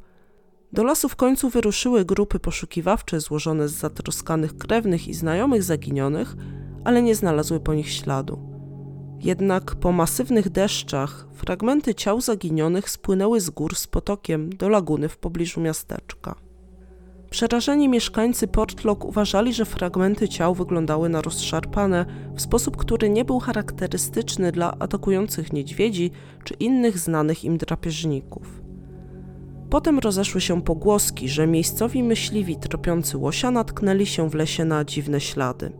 Do 0.72 0.84
lasu 0.84 1.08
w 1.08 1.16
końcu 1.16 1.48
wyruszyły 1.50 2.04
grupy 2.04 2.38
poszukiwawcze 2.38 3.20
złożone 3.20 3.68
z 3.68 3.72
zatroskanych 3.72 4.58
krewnych 4.58 5.08
i 5.08 5.14
znajomych 5.14 5.62
zaginionych, 5.62 6.36
ale 6.84 7.02
nie 7.02 7.14
znalazły 7.14 7.60
po 7.60 7.74
nich 7.74 7.90
śladu. 7.90 8.38
Jednak 9.20 9.74
po 9.74 9.92
masywnych 9.92 10.48
deszczach 10.48 11.26
fragmenty 11.32 11.94
ciał 11.94 12.20
zaginionych 12.20 12.90
spłynęły 12.90 13.40
z 13.40 13.50
gór 13.50 13.76
z 13.76 13.86
potokiem 13.86 14.50
do 14.56 14.68
laguny 14.68 15.08
w 15.08 15.18
pobliżu 15.18 15.60
miasteczka. 15.60 16.43
Przerażeni 17.30 17.88
mieszkańcy 17.88 18.46
Portlock 18.46 19.04
uważali, 19.04 19.54
że 19.54 19.64
fragmenty 19.64 20.28
ciał 20.28 20.54
wyglądały 20.54 21.08
na 21.08 21.22
rozszarpane 21.22 22.06
w 22.34 22.40
sposób, 22.40 22.76
który 22.76 23.10
nie 23.10 23.24
był 23.24 23.38
charakterystyczny 23.38 24.52
dla 24.52 24.74
atakujących 24.78 25.52
niedźwiedzi 25.52 26.10
czy 26.44 26.54
innych 26.54 26.98
znanych 26.98 27.44
im 27.44 27.58
drapieżników. 27.58 28.62
Potem 29.70 29.98
rozeszły 29.98 30.40
się 30.40 30.62
pogłoski, 30.62 31.28
że 31.28 31.46
miejscowi 31.46 32.02
myśliwi 32.02 32.56
tropiący 32.56 33.18
łosia 33.18 33.50
natknęli 33.50 34.06
się 34.06 34.30
w 34.30 34.34
lesie 34.34 34.64
na 34.64 34.84
dziwne 34.84 35.20
ślady. 35.20 35.72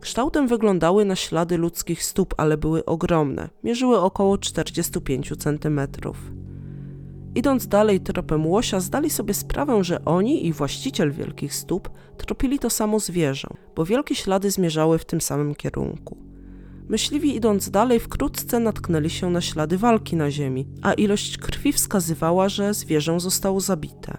Kształtem 0.00 0.48
wyglądały 0.48 1.04
na 1.04 1.16
ślady 1.16 1.56
ludzkich 1.56 2.02
stóp, 2.02 2.34
ale 2.36 2.56
były 2.56 2.84
ogromne, 2.84 3.48
mierzyły 3.64 4.00
około 4.00 4.38
45 4.38 5.36
centymetrów. 5.38 6.16
Idąc 7.36 7.68
dalej 7.68 8.00
tropem 8.00 8.46
łosia, 8.46 8.80
zdali 8.80 9.10
sobie 9.10 9.34
sprawę, 9.34 9.84
że 9.84 10.04
oni 10.04 10.46
i 10.46 10.52
właściciel 10.52 11.12
wielkich 11.12 11.54
stóp 11.54 11.90
tropili 12.16 12.58
to 12.58 12.70
samo 12.70 13.00
zwierzę, 13.00 13.48
bo 13.74 13.84
wielkie 13.84 14.14
ślady 14.14 14.50
zmierzały 14.50 14.98
w 14.98 15.04
tym 15.04 15.20
samym 15.20 15.54
kierunku. 15.54 16.16
Myśliwi 16.88 17.36
idąc 17.36 17.70
dalej 17.70 18.00
wkrótce 18.00 18.60
natknęli 18.60 19.10
się 19.10 19.30
na 19.30 19.40
ślady 19.40 19.78
walki 19.78 20.16
na 20.16 20.30
ziemi, 20.30 20.66
a 20.82 20.92
ilość 20.92 21.38
krwi 21.38 21.72
wskazywała, 21.72 22.48
że 22.48 22.74
zwierzę 22.74 23.20
zostało 23.20 23.60
zabite. 23.60 24.18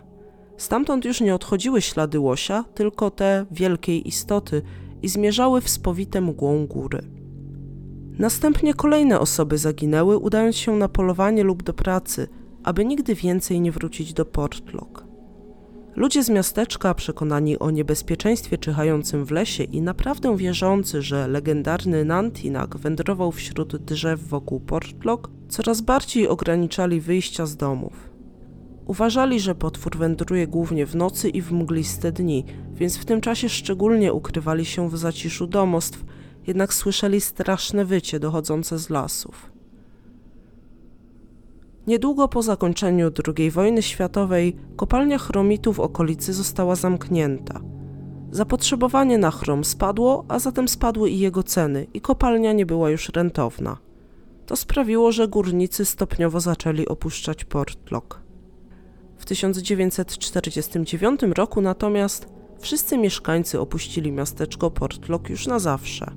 Stamtąd 0.58 1.06
już 1.06 1.22
nie 1.22 1.36
odchodziły 1.36 1.82
ślady 1.82 2.20
łosia, 2.20 2.64
tylko 2.74 3.12
te 3.12 3.46
wielkiej 3.52 4.08
istoty 4.08 4.62
i 5.02 5.10
zmierzały 5.10 5.62
w 5.62 5.70
spowite 5.70 6.22
mgłą 6.22 6.68
góry. 6.68 7.02
Następnie 8.20 8.74
kolejne 8.74 9.20
osoby 9.20 9.58
zaginęły, 9.58 10.18
udając 10.18 10.56
się 10.56 10.76
na 10.76 10.90
polowanie 10.90 11.44
lub 11.44 11.64
do 11.64 11.74
pracy, 11.74 12.28
aby 12.68 12.86
nigdy 12.86 13.16
więcej 13.16 13.62
nie 13.62 13.72
wrócić 13.72 14.14
do 14.14 14.26
Portlock. 14.26 15.04
Ludzie 15.96 16.24
z 16.24 16.30
miasteczka, 16.30 16.94
przekonani 16.94 17.60
o 17.60 17.72
niebezpieczeństwie 17.72 18.58
czyhającym 18.58 19.26
w 19.26 19.32
lesie 19.32 19.64
i 19.64 19.82
naprawdę 19.82 20.38
wierzący, 20.38 21.02
że 21.02 21.28
legendarny 21.28 22.06
Nantinak 22.06 22.78
wędrował 22.78 23.32
wśród 23.32 23.76
drzew 23.76 24.28
wokół 24.28 24.60
Portlock, 24.60 25.30
coraz 25.50 25.82
bardziej 25.82 26.28
ograniczali 26.28 27.02
wyjścia 27.02 27.46
z 27.46 27.58
domów. 27.58 28.10
Uważali, 28.86 29.40
że 29.40 29.56
potwór 29.56 29.98
wędruje 29.98 30.48
głównie 30.48 30.86
w 30.86 30.96
nocy 30.96 31.30
i 31.30 31.42
w 31.42 31.52
mgliste 31.52 32.12
dni, 32.12 32.46
więc 32.74 32.98
w 32.98 33.06
tym 33.06 33.22
czasie 33.22 33.50
szczególnie 33.50 34.14
ukrywali 34.14 34.66
się 34.66 34.90
w 34.90 34.98
zaciszu 34.98 35.48
domostw, 35.48 36.06
jednak 36.48 36.74
słyszeli 36.74 37.22
straszne 37.22 37.86
wycie 37.86 38.20
dochodzące 38.20 38.80
z 38.80 38.90
lasów. 38.90 39.57
Niedługo 41.88 42.28
po 42.28 42.42
zakończeniu 42.42 43.12
II 43.38 43.52
wojny 43.52 43.82
światowej 43.82 44.56
kopalnia 44.76 45.18
chromitu 45.18 45.74
w 45.74 45.80
okolicy 45.80 46.34
została 46.34 46.76
zamknięta. 46.76 47.62
Zapotrzebowanie 48.32 49.18
na 49.18 49.32
chrom 49.32 49.64
spadło, 49.64 50.26
a 50.28 50.40
zatem 50.40 50.68
spadły 50.68 51.10
i 51.10 51.20
jego 51.20 51.44
ceny, 51.44 51.88
i 51.94 52.02
kopalnia 52.02 52.54
nie 52.54 52.66
była 52.66 52.90
już 52.90 53.10
rentowna. 53.10 53.78
To 54.46 54.56
sprawiło, 54.56 55.12
że 55.12 55.28
górnicy 55.28 55.86
stopniowo 55.86 56.40
zaczęli 56.40 56.88
opuszczać 56.88 57.46
Portlock. 57.46 58.20
W 59.18 59.26
1949 59.26 61.22
roku 61.36 61.62
natomiast 61.62 62.28
wszyscy 62.60 62.98
mieszkańcy 62.98 63.60
opuścili 63.60 64.12
miasteczko 64.12 64.72
Portlock 64.72 65.30
już 65.30 65.48
na 65.48 65.60
zawsze. 65.60 66.12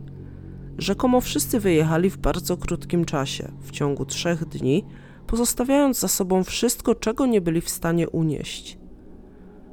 Rzekomo 0.78 1.20
wszyscy 1.20 1.60
wyjechali 1.60 2.10
w 2.10 2.18
bardzo 2.18 2.56
krótkim 2.56 3.04
czasie, 3.04 3.52
w 3.60 3.70
ciągu 3.70 4.04
trzech 4.04 4.44
dni, 4.44 4.84
pozostawiając 5.30 5.99
za 5.99 6.08
sobą 6.08 6.44
wszystko, 6.44 6.94
czego 6.94 7.26
nie 7.26 7.40
byli 7.40 7.60
w 7.60 7.70
stanie 7.70 8.08
unieść. 8.08 8.78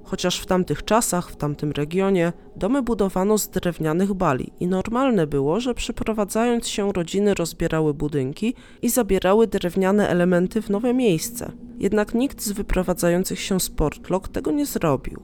Chociaż 0.03 0.39
w 0.39 0.45
tamtych 0.45 0.85
czasach, 0.85 1.29
w 1.31 1.35
tamtym 1.35 1.71
regionie, 1.71 2.33
domy 2.55 2.81
budowano 2.81 3.37
z 3.37 3.49
drewnianych 3.49 4.13
bali 4.13 4.53
i 4.59 4.67
normalne 4.67 5.27
było, 5.27 5.59
że 5.59 5.73
przyprowadzając 5.73 6.67
się 6.67 6.93
rodziny 6.93 7.33
rozbierały 7.33 7.93
budynki 7.93 8.53
i 8.81 8.89
zabierały 8.89 9.47
drewniane 9.47 10.09
elementy 10.09 10.61
w 10.61 10.69
nowe 10.69 10.93
miejsce. 10.93 11.51
Jednak 11.77 12.13
nikt 12.13 12.41
z 12.41 12.51
wyprowadzających 12.51 13.39
się 13.39 13.59
z 13.59 13.69
Portlock 13.69 14.27
tego 14.27 14.51
nie 14.51 14.65
zrobił. 14.65 15.21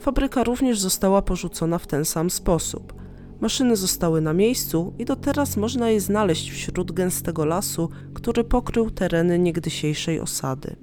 Fabryka 0.00 0.44
również 0.44 0.80
została 0.80 1.22
porzucona 1.22 1.78
w 1.78 1.86
ten 1.86 2.04
sam 2.04 2.30
sposób– 2.30 2.92
Maszyny 3.40 3.76
zostały 3.76 4.20
na 4.20 4.32
miejscu 4.32 4.92
i 4.98 5.04
do 5.04 5.16
teraz 5.16 5.56
można 5.56 5.90
je 5.90 6.00
znaleźć 6.00 6.50
wśród 6.50 6.92
gęstego 6.92 7.44
lasu, 7.44 7.90
który 8.14 8.44
pokrył 8.44 8.90
tereny 8.90 9.38
niegdysiejszej 9.38 10.20
osady. 10.20 10.76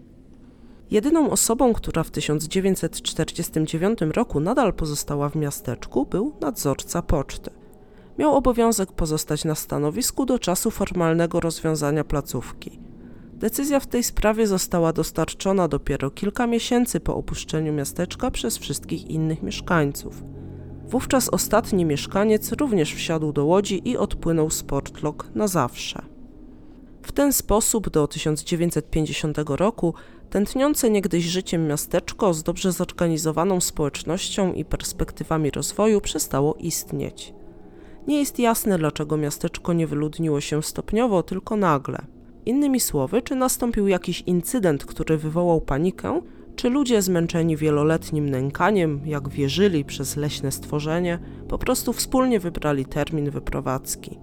Jedyną 0.92 1.30
osobą, 1.30 1.74
która 1.74 2.04
w 2.04 2.12
1949 2.12 4.00
roku 4.02 4.40
nadal 4.40 4.74
pozostała 4.74 5.30
w 5.30 5.36
miasteczku, 5.36 6.06
był 6.06 6.34
nadzorca 6.42 7.02
poczty. 7.02 7.50
Miał 8.18 8.36
obowiązek 8.36 8.92
pozostać 8.92 9.46
na 9.46 9.56
stanowisku 9.56 10.26
do 10.26 10.40
czasu 10.40 10.72
formalnego 10.72 11.40
rozwiązania 11.40 12.04
placówki. 12.04 12.80
Decyzja 13.34 13.80
w 13.80 13.88
tej 13.88 14.04
sprawie 14.04 14.48
została 14.48 14.94
dostarczona 14.94 15.68
dopiero 15.68 16.12
kilka 16.12 16.48
miesięcy 16.48 17.00
po 17.00 17.16
opuszczeniu 17.16 17.74
miasteczka 17.74 18.32
przez 18.32 18.58
wszystkich 18.58 19.08
innych 19.08 19.44
mieszkańców. 19.44 20.24
Wówczas 20.94 21.30
ostatni 21.30 21.86
mieszkaniec 21.86 22.52
również 22.52 22.94
wsiadł 22.94 23.34
do 23.34 23.46
łodzi 23.46 23.90
i 23.90 23.98
odpłynął 23.98 24.50
z 24.50 24.64
Portlock 24.64 25.36
na 25.36 25.48
zawsze. 25.48 26.02
W 27.02 27.12
ten 27.12 27.34
sposób 27.34 27.90
do 27.90 28.08
1950 28.08 29.38
roku 29.48 29.94
tętniące 30.30 30.90
niegdyś 30.90 31.24
życiem 31.24 31.68
miasteczko 31.68 32.34
z 32.34 32.44
dobrze 32.44 32.72
zorganizowaną 32.72 33.62
społecznością 33.62 34.54
i 34.54 34.66
perspektywami 34.66 35.52
rozwoju 35.52 36.02
przestało 36.02 36.56
istnieć. 36.56 37.34
Nie 38.08 38.20
jest 38.20 38.40
jasne, 38.40 38.78
dlaczego 38.78 39.18
miasteczko 39.18 39.74
nie 39.74 39.88
wyludniło 39.88 40.42
się 40.42 40.64
stopniowo, 40.64 41.24
tylko 41.24 41.56
nagle. 41.56 41.98
Innymi 42.46 42.80
słowy, 42.80 43.22
czy 43.22 43.36
nastąpił 43.36 43.88
jakiś 43.88 44.22
incydent, 44.22 44.86
który 44.86 45.18
wywołał 45.18 45.62
panikę, 45.62 46.22
czy 46.56 46.70
ludzie 46.70 47.02
zmęczeni 47.02 47.58
wieloletnim 47.58 48.30
nękaniem, 48.30 49.02
jak 49.06 49.30
wierzyli 49.30 49.86
przez 49.86 50.16
leśne 50.16 50.52
stworzenie, 50.52 51.20
po 51.48 51.58
prostu 51.58 51.94
wspólnie 51.94 52.40
wybrali 52.40 52.86
termin 52.86 53.30
wyprowadzki. 53.30 54.20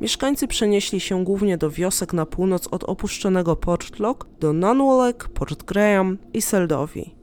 Mieszkańcy 0.00 0.48
przenieśli 0.48 1.00
się 1.00 1.24
głównie 1.24 1.58
do 1.58 1.70
wiosek 1.70 2.12
na 2.12 2.26
północ 2.26 2.68
od 2.70 2.84
opuszczonego 2.84 3.56
Portlock, 3.56 4.26
do 4.40 4.52
Nunwalek, 4.52 5.28
Port 5.28 5.62
Graham 5.62 6.18
i 6.32 6.42
Seldowi. 6.42 7.14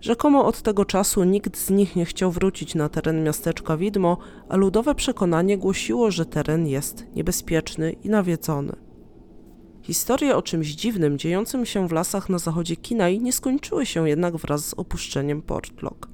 Rzekomo 0.00 0.46
od 0.46 0.62
tego 0.62 0.84
czasu 0.84 1.24
nikt 1.24 1.58
z 1.58 1.70
nich 1.70 1.96
nie 1.96 2.04
chciał 2.04 2.30
wrócić 2.30 2.74
na 2.74 2.88
teren 2.88 3.24
miasteczka 3.24 3.76
Widmo, 3.76 4.18
a 4.48 4.56
ludowe 4.56 4.94
przekonanie 4.94 5.58
głosiło, 5.58 6.10
że 6.10 6.26
teren 6.26 6.66
jest 6.66 7.06
niebezpieczny 7.14 7.92
i 7.92 8.08
nawiedzony. 8.08 8.85
Historie 9.86 10.36
o 10.36 10.42
czymś 10.42 10.68
dziwnym 10.68 11.18
dziejącym 11.18 11.66
się 11.66 11.88
w 11.88 11.92
lasach 11.92 12.28
na 12.28 12.38
zachodzie 12.38 12.76
Kinai 12.76 13.20
nie 13.20 13.32
skończyły 13.32 13.86
się 13.86 14.08
jednak 14.08 14.36
wraz 14.36 14.68
z 14.68 14.74
opuszczeniem 14.74 15.42
Portlock. 15.42 16.08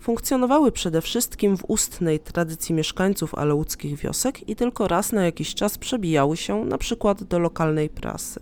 Funkcjonowały 0.00 0.72
przede 0.72 1.00
wszystkim 1.00 1.56
w 1.56 1.64
ustnej 1.68 2.20
tradycji 2.20 2.74
mieszkańców 2.74 3.34
aleuckich 3.34 3.98
wiosek 3.98 4.48
i 4.48 4.56
tylko 4.56 4.88
raz 4.88 5.12
na 5.12 5.24
jakiś 5.24 5.54
czas 5.54 5.78
przebijały 5.78 6.36
się 6.36 6.64
na 6.64 6.78
przykład 6.78 7.22
do 7.22 7.38
lokalnej 7.38 7.88
prasy. 7.88 8.40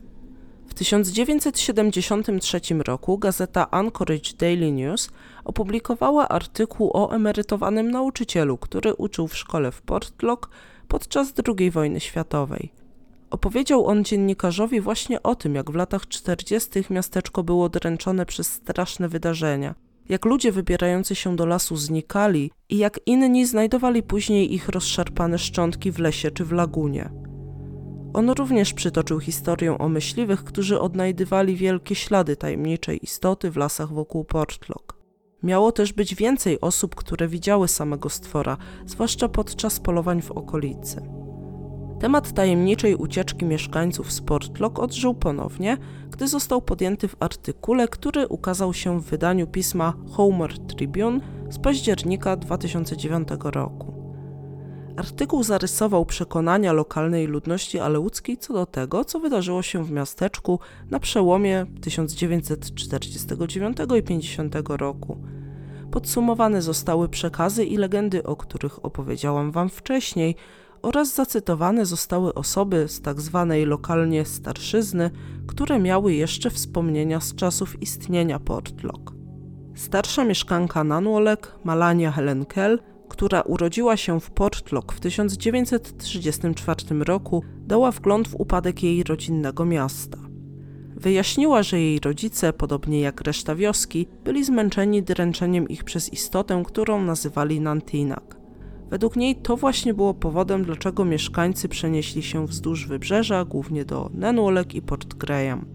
W 0.66 0.74
1973 0.74 2.60
roku 2.74 3.18
gazeta 3.18 3.70
Anchorage 3.70 4.32
Daily 4.38 4.72
News 4.72 5.10
opublikowała 5.44 6.28
artykuł 6.28 6.90
o 6.92 7.14
emerytowanym 7.14 7.90
nauczycielu, 7.90 8.58
który 8.58 8.94
uczył 8.94 9.28
w 9.28 9.36
szkole 9.36 9.72
w 9.72 9.82
Portlock 9.82 10.50
podczas 10.88 11.32
II 11.58 11.70
wojny 11.70 12.00
światowej. 12.00 12.80
Opowiedział 13.30 13.86
on 13.86 14.04
dziennikarzowi 14.04 14.80
właśnie 14.80 15.22
o 15.22 15.34
tym, 15.34 15.54
jak 15.54 15.70
w 15.70 15.74
latach 15.74 16.08
40. 16.08 16.70
miasteczko 16.90 17.42
było 17.42 17.68
dręczone 17.68 18.26
przez 18.26 18.52
straszne 18.52 19.08
wydarzenia, 19.08 19.74
jak 20.08 20.24
ludzie 20.24 20.52
wybierający 20.52 21.14
się 21.14 21.36
do 21.36 21.46
lasu 21.46 21.76
znikali 21.76 22.50
i 22.68 22.78
jak 22.78 23.00
inni 23.06 23.46
znajdowali 23.46 24.02
później 24.02 24.54
ich 24.54 24.68
rozszarpane 24.68 25.38
szczątki 25.38 25.92
w 25.92 25.98
lesie 25.98 26.30
czy 26.30 26.44
w 26.44 26.52
lagunie. 26.52 27.10
On 28.14 28.30
również 28.30 28.72
przytoczył 28.72 29.20
historię 29.20 29.78
o 29.78 29.88
myśliwych, 29.88 30.44
którzy 30.44 30.80
odnajdywali 30.80 31.56
wielkie 31.56 31.94
ślady 31.94 32.36
tajemniczej 32.36 33.04
istoty 33.04 33.50
w 33.50 33.56
lasach 33.56 33.92
wokół 33.92 34.24
Portlock. 34.24 34.96
Miało 35.42 35.72
też 35.72 35.92
być 35.92 36.14
więcej 36.14 36.60
osób, 36.60 36.94
które 36.94 37.28
widziały 37.28 37.68
samego 37.68 38.08
stwora, 38.08 38.56
zwłaszcza 38.86 39.28
podczas 39.28 39.80
polowań 39.80 40.22
w 40.22 40.30
okolicy. 40.30 41.29
Temat 42.00 42.32
tajemniczej 42.32 42.94
ucieczki 42.94 43.44
mieszkańców 43.44 44.12
z 44.12 44.20
Portlock 44.20 44.78
odżył 44.78 45.14
ponownie, 45.14 45.76
gdy 46.10 46.28
został 46.28 46.62
podjęty 46.62 47.08
w 47.08 47.16
artykule, 47.20 47.88
który 47.88 48.28
ukazał 48.28 48.74
się 48.74 49.00
w 49.00 49.04
wydaniu 49.04 49.46
pisma 49.46 49.94
Homer 50.10 50.58
Tribune 50.58 51.20
z 51.50 51.58
października 51.58 52.36
2009 52.36 53.28
roku. 53.44 53.94
Artykuł 54.96 55.42
zarysował 55.42 56.06
przekonania 56.06 56.72
lokalnej 56.72 57.26
ludności 57.26 57.78
aleuckiej 57.78 58.36
co 58.36 58.54
do 58.54 58.66
tego, 58.66 59.04
co 59.04 59.20
wydarzyło 59.20 59.62
się 59.62 59.84
w 59.84 59.90
miasteczku 59.90 60.58
na 60.90 61.00
przełomie 61.00 61.66
1949 61.80 63.76
i 63.98 64.02
50 64.02 64.54
roku. 64.68 65.18
Podsumowane 65.90 66.62
zostały 66.62 67.08
przekazy 67.08 67.64
i 67.64 67.76
legendy, 67.76 68.22
o 68.22 68.36
których 68.36 68.84
opowiedziałam 68.84 69.50
Wam 69.50 69.68
wcześniej, 69.68 70.36
oraz 70.82 71.14
zacytowane 71.14 71.86
zostały 71.86 72.34
osoby 72.34 72.88
z 72.88 73.00
tak 73.00 73.20
zwanej 73.20 73.66
lokalnie 73.66 74.24
starszyzny, 74.24 75.10
które 75.46 75.78
miały 75.78 76.14
jeszcze 76.14 76.50
wspomnienia 76.50 77.20
z 77.20 77.34
czasów 77.34 77.82
istnienia 77.82 78.38
Portlock. 78.38 79.12
Starsza 79.74 80.24
mieszkanka 80.24 80.84
Nanwolek, 80.84 81.54
Malania 81.64 82.12
Helen 82.12 82.46
Kell, 82.46 82.78
która 83.08 83.40
urodziła 83.40 83.96
się 83.96 84.20
w 84.20 84.30
Portlock 84.30 84.92
w 84.92 85.00
1934 85.00 87.04
roku, 87.04 87.44
dała 87.66 87.90
wgląd 87.90 88.28
w 88.28 88.34
upadek 88.34 88.82
jej 88.82 89.02
rodzinnego 89.02 89.64
miasta. 89.64 90.18
Wyjaśniła, 90.96 91.62
że 91.62 91.80
jej 91.80 92.00
rodzice, 92.00 92.52
podobnie 92.52 93.00
jak 93.00 93.20
reszta 93.20 93.54
wioski, 93.54 94.08
byli 94.24 94.44
zmęczeni 94.44 95.02
dręczeniem 95.02 95.68
ich 95.68 95.84
przez 95.84 96.12
istotę, 96.12 96.62
którą 96.66 97.02
nazywali 97.02 97.60
Nantinak. 97.60 98.39
Według 98.90 99.16
niej 99.16 99.36
to 99.36 99.56
właśnie 99.56 99.94
było 99.94 100.14
powodem, 100.14 100.64
dlaczego 100.64 101.04
mieszkańcy 101.04 101.68
przenieśli 101.68 102.22
się 102.22 102.46
wzdłuż 102.46 102.86
wybrzeża, 102.86 103.44
głównie 103.44 103.84
do 103.84 104.10
Nenwolek 104.14 104.74
i 104.74 104.82
Port 104.82 105.14
Graham. 105.14 105.66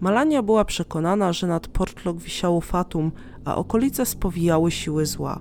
Malania 0.00 0.42
była 0.42 0.64
przekonana, 0.64 1.32
że 1.32 1.46
nad 1.46 1.68
Portlock 1.68 2.20
wisiało 2.20 2.60
fatum, 2.60 3.12
a 3.44 3.56
okolice 3.56 4.06
spowijały 4.06 4.70
siły 4.70 5.06
zła. 5.06 5.40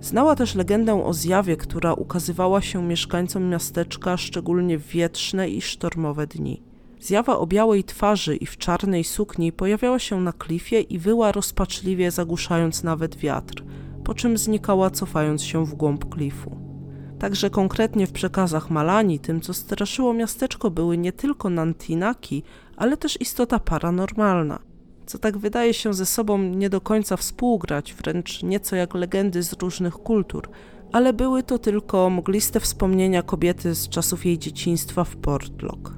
Znała 0.00 0.36
też 0.36 0.54
legendę 0.54 1.04
o 1.04 1.12
zjawie, 1.12 1.56
która 1.56 1.94
ukazywała 1.94 2.60
się 2.60 2.82
mieszkańcom 2.82 3.48
miasteczka 3.48 4.16
szczególnie 4.16 4.78
w 4.78 4.86
wietrzne 4.86 5.48
i 5.48 5.60
sztormowe 5.60 6.26
dni. 6.26 6.62
Zjawa 7.00 7.38
o 7.38 7.46
białej 7.46 7.84
twarzy 7.84 8.36
i 8.36 8.46
w 8.46 8.56
czarnej 8.56 9.04
sukni 9.04 9.52
pojawiała 9.52 9.98
się 9.98 10.20
na 10.20 10.32
klifie 10.32 10.80
i 10.80 10.98
wyła 10.98 11.32
rozpaczliwie 11.32 12.10
zagłuszając 12.10 12.82
nawet 12.82 13.16
wiatr, 13.16 13.62
po 14.08 14.14
czym 14.14 14.38
znikała 14.38 14.90
cofając 14.90 15.42
się 15.42 15.66
w 15.66 15.74
głąb 15.74 16.08
klifu. 16.08 16.56
Także 17.18 17.50
konkretnie 17.50 18.06
w 18.06 18.12
przekazach 18.12 18.70
Malani 18.70 19.18
tym, 19.18 19.40
co 19.40 19.54
straszyło 19.54 20.12
miasteczko, 20.12 20.70
były 20.70 20.98
nie 20.98 21.12
tylko 21.12 21.50
Nantinaki, 21.50 22.42
ale 22.76 22.96
też 22.96 23.20
istota 23.20 23.58
paranormalna, 23.58 24.58
co 25.06 25.18
tak 25.18 25.38
wydaje 25.38 25.74
się 25.74 25.94
ze 25.94 26.06
sobą 26.06 26.38
nie 26.38 26.70
do 26.70 26.80
końca 26.80 27.16
współgrać, 27.16 27.94
wręcz 27.94 28.42
nieco 28.42 28.76
jak 28.76 28.94
legendy 28.94 29.42
z 29.42 29.52
różnych 29.52 29.94
kultur, 29.94 30.48
ale 30.92 31.12
były 31.12 31.42
to 31.42 31.58
tylko 31.58 32.10
mgliste 32.10 32.60
wspomnienia 32.60 33.22
kobiety 33.22 33.74
z 33.74 33.88
czasów 33.88 34.26
jej 34.26 34.38
dzieciństwa 34.38 35.04
w 35.04 35.16
Portlock. 35.16 35.97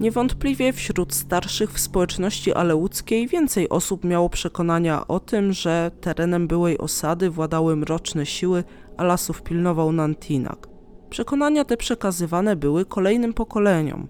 Niewątpliwie 0.00 0.72
wśród 0.72 1.14
starszych 1.14 1.72
w 1.72 1.80
społeczności 1.80 2.54
aleuckiej 2.54 3.28
więcej 3.28 3.68
osób 3.68 4.04
miało 4.04 4.28
przekonania 4.28 5.08
o 5.08 5.20
tym, 5.20 5.52
że 5.52 5.90
terenem 6.00 6.48
byłej 6.48 6.78
osady 6.78 7.30
władały 7.30 7.76
mroczne 7.76 8.26
siły, 8.26 8.64
a 8.96 9.04
lasów 9.04 9.42
pilnował 9.42 9.92
Nantinak. 9.92 10.68
Przekonania 11.10 11.64
te 11.64 11.76
przekazywane 11.76 12.56
były 12.56 12.84
kolejnym 12.84 13.32
pokoleniom. 13.32 14.08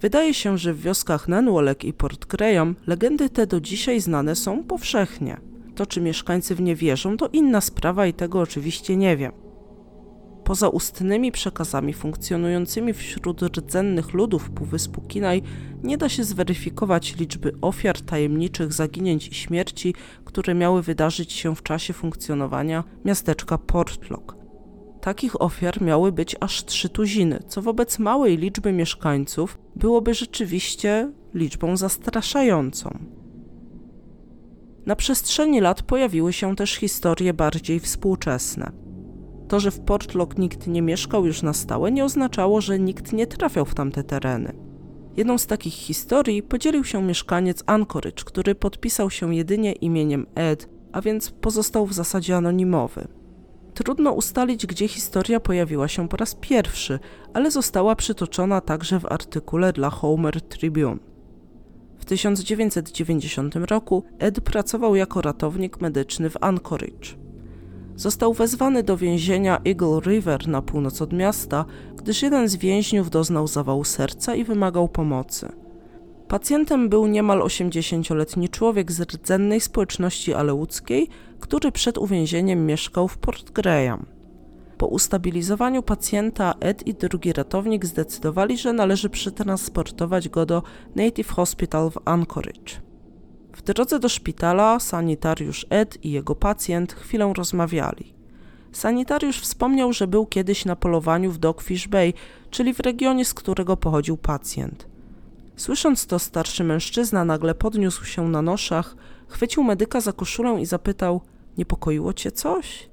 Wydaje 0.00 0.34
się, 0.34 0.58
że 0.58 0.74
w 0.74 0.80
wioskach 0.80 1.28
Nenwolek 1.28 1.84
i 1.84 1.92
Port 1.92 2.26
legendy 2.86 3.30
te 3.30 3.46
do 3.46 3.60
dzisiaj 3.60 4.00
znane 4.00 4.36
są 4.36 4.64
powszechnie. 4.64 5.40
To, 5.74 5.86
czy 5.86 6.00
mieszkańcy 6.00 6.54
w 6.54 6.60
nie 6.60 6.76
wierzą, 6.76 7.16
to 7.16 7.28
inna 7.32 7.60
sprawa 7.60 8.06
i 8.06 8.14
tego 8.14 8.40
oczywiście 8.40 8.96
nie 8.96 9.16
wiem. 9.16 9.41
Poza 10.44 10.68
ustnymi 10.68 11.32
przekazami 11.32 11.92
funkcjonującymi 11.92 12.92
wśród 12.92 13.42
rdzennych 13.42 14.12
ludów 14.12 14.50
Półwyspu 14.50 15.00
Kinaj 15.00 15.42
nie 15.82 15.98
da 15.98 16.08
się 16.08 16.24
zweryfikować 16.24 17.16
liczby 17.16 17.52
ofiar, 17.60 18.00
tajemniczych 18.00 18.72
zaginięć 18.72 19.28
i 19.28 19.34
śmierci, 19.34 19.94
które 20.24 20.54
miały 20.54 20.82
wydarzyć 20.82 21.32
się 21.32 21.54
w 21.54 21.62
czasie 21.62 21.92
funkcjonowania 21.92 22.84
miasteczka 23.04 23.58
Portlock. 23.58 24.36
Takich 25.00 25.42
ofiar 25.42 25.82
miały 25.82 26.12
być 26.12 26.36
aż 26.40 26.64
trzy 26.64 26.88
tuziny, 26.88 27.42
co 27.48 27.62
wobec 27.62 27.98
małej 27.98 28.36
liczby 28.36 28.72
mieszkańców 28.72 29.58
byłoby 29.76 30.14
rzeczywiście 30.14 31.12
liczbą 31.34 31.76
zastraszającą. 31.76 32.98
Na 34.86 34.96
przestrzeni 34.96 35.60
lat 35.60 35.82
pojawiły 35.82 36.32
się 36.32 36.56
też 36.56 36.74
historie 36.74 37.34
bardziej 37.34 37.80
współczesne. 37.80 38.81
To, 39.52 39.60
że 39.60 39.70
w 39.70 39.80
Portlock 39.80 40.38
nikt 40.38 40.66
nie 40.66 40.82
mieszkał 40.82 41.26
już 41.26 41.42
na 41.42 41.52
stałe, 41.52 41.92
nie 41.92 42.04
oznaczało, 42.04 42.60
że 42.60 42.78
nikt 42.78 43.12
nie 43.12 43.26
trafiał 43.26 43.64
w 43.64 43.74
tamte 43.74 44.04
tereny. 44.04 44.52
Jedną 45.16 45.38
z 45.38 45.46
takich 45.46 45.74
historii 45.74 46.42
podzielił 46.42 46.84
się 46.84 47.02
mieszkaniec 47.02 47.62
Anchorage, 47.66 48.24
który 48.24 48.54
podpisał 48.54 49.10
się 49.10 49.34
jedynie 49.34 49.72
imieniem 49.72 50.26
Ed, 50.34 50.68
a 50.92 51.00
więc 51.00 51.30
pozostał 51.30 51.86
w 51.86 51.92
zasadzie 51.92 52.36
anonimowy. 52.36 53.08
Trudno 53.74 54.12
ustalić, 54.12 54.66
gdzie 54.66 54.88
historia 54.88 55.40
pojawiła 55.40 55.88
się 55.88 56.08
po 56.08 56.16
raz 56.16 56.34
pierwszy, 56.34 56.98
ale 57.34 57.50
została 57.50 57.96
przytoczona 57.96 58.60
także 58.60 59.00
w 59.00 59.12
artykule 59.12 59.72
dla 59.72 59.90
Homer 59.90 60.40
Tribune. 60.40 60.98
W 61.98 62.04
1990 62.04 63.54
roku 63.56 64.04
Ed 64.18 64.40
pracował 64.40 64.94
jako 64.94 65.20
ratownik 65.20 65.80
medyczny 65.80 66.30
w 66.30 66.36
Anchorage. 66.40 67.21
Został 67.96 68.34
wezwany 68.34 68.82
do 68.82 68.96
więzienia 68.96 69.60
Eagle 69.66 70.00
River 70.00 70.48
na 70.48 70.62
północ 70.62 71.02
od 71.02 71.12
miasta, 71.12 71.64
gdyż 71.96 72.22
jeden 72.22 72.48
z 72.48 72.56
więźniów 72.56 73.10
doznał 73.10 73.46
zawału 73.46 73.84
serca 73.84 74.34
i 74.34 74.44
wymagał 74.44 74.88
pomocy. 74.88 75.52
Pacjentem 76.28 76.88
był 76.88 77.06
niemal 77.06 77.40
80-letni 77.40 78.48
człowiek 78.48 78.92
z 78.92 79.00
rdzennej 79.00 79.60
społeczności 79.60 80.34
aleuckiej, 80.34 81.08
który 81.40 81.72
przed 81.72 81.98
uwięzieniem 81.98 82.66
mieszkał 82.66 83.08
w 83.08 83.18
Port 83.18 83.50
Graham. 83.50 84.06
Po 84.78 84.86
ustabilizowaniu 84.86 85.82
pacjenta 85.82 86.54
Ed 86.60 86.86
i 86.86 86.94
drugi 86.94 87.32
ratownik 87.32 87.86
zdecydowali, 87.86 88.58
że 88.58 88.72
należy 88.72 89.10
przetransportować 89.10 90.28
go 90.28 90.46
do 90.46 90.62
Native 90.96 91.28
Hospital 91.28 91.90
w 91.90 91.98
Anchorage. 92.04 92.91
W 93.52 93.62
drodze 93.62 93.98
do 93.98 94.08
szpitala 94.08 94.80
sanitariusz 94.80 95.66
Ed 95.70 96.04
i 96.04 96.10
jego 96.10 96.34
pacjent 96.34 96.92
chwilę 96.92 97.32
rozmawiali. 97.36 98.14
Sanitariusz 98.72 99.40
wspomniał, 99.40 99.92
że 99.92 100.06
był 100.06 100.26
kiedyś 100.26 100.64
na 100.64 100.76
polowaniu 100.76 101.30
w 101.30 101.38
Dogfish 101.38 101.88
Bay, 101.88 102.12
czyli 102.50 102.74
w 102.74 102.80
regionie, 102.80 103.24
z 103.24 103.34
którego 103.34 103.76
pochodził 103.76 104.16
pacjent. 104.16 104.86
Słysząc 105.56 106.06
to, 106.06 106.18
starszy 106.18 106.64
mężczyzna 106.64 107.24
nagle 107.24 107.54
podniósł 107.54 108.04
się 108.04 108.28
na 108.28 108.42
noszach, 108.42 108.96
chwycił 109.28 109.62
medyka 109.62 110.00
za 110.00 110.12
koszulę 110.12 110.60
i 110.60 110.66
zapytał: 110.66 111.20
Niepokoiło 111.58 112.12
cię 112.12 112.32
coś? 112.32 112.90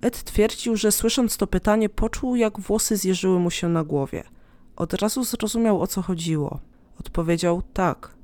Ed 0.00 0.24
twierdził, 0.24 0.76
że 0.76 0.92
słysząc 0.92 1.36
to 1.36 1.46
pytanie, 1.46 1.88
poczuł, 1.88 2.36
jak 2.36 2.60
włosy 2.60 2.96
zjeżyły 2.96 3.38
mu 3.38 3.50
się 3.50 3.68
na 3.68 3.84
głowie. 3.84 4.24
Od 4.76 4.94
razu 4.94 5.24
zrozumiał, 5.24 5.82
o 5.82 5.86
co 5.86 6.02
chodziło. 6.02 6.60
Odpowiedział 7.00 7.62
tak. 7.72 8.19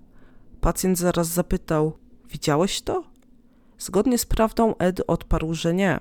Pacjent 0.67 0.99
zaraz 0.99 1.29
zapytał: 1.29 1.93
Widziałeś 2.31 2.81
to? 2.83 3.05
Zgodnie 3.79 4.19
z 4.19 4.27
prawdą 4.27 4.77
Ed 4.79 5.03
odparł, 5.07 5.55
że 5.55 5.75
nie. 5.75 6.01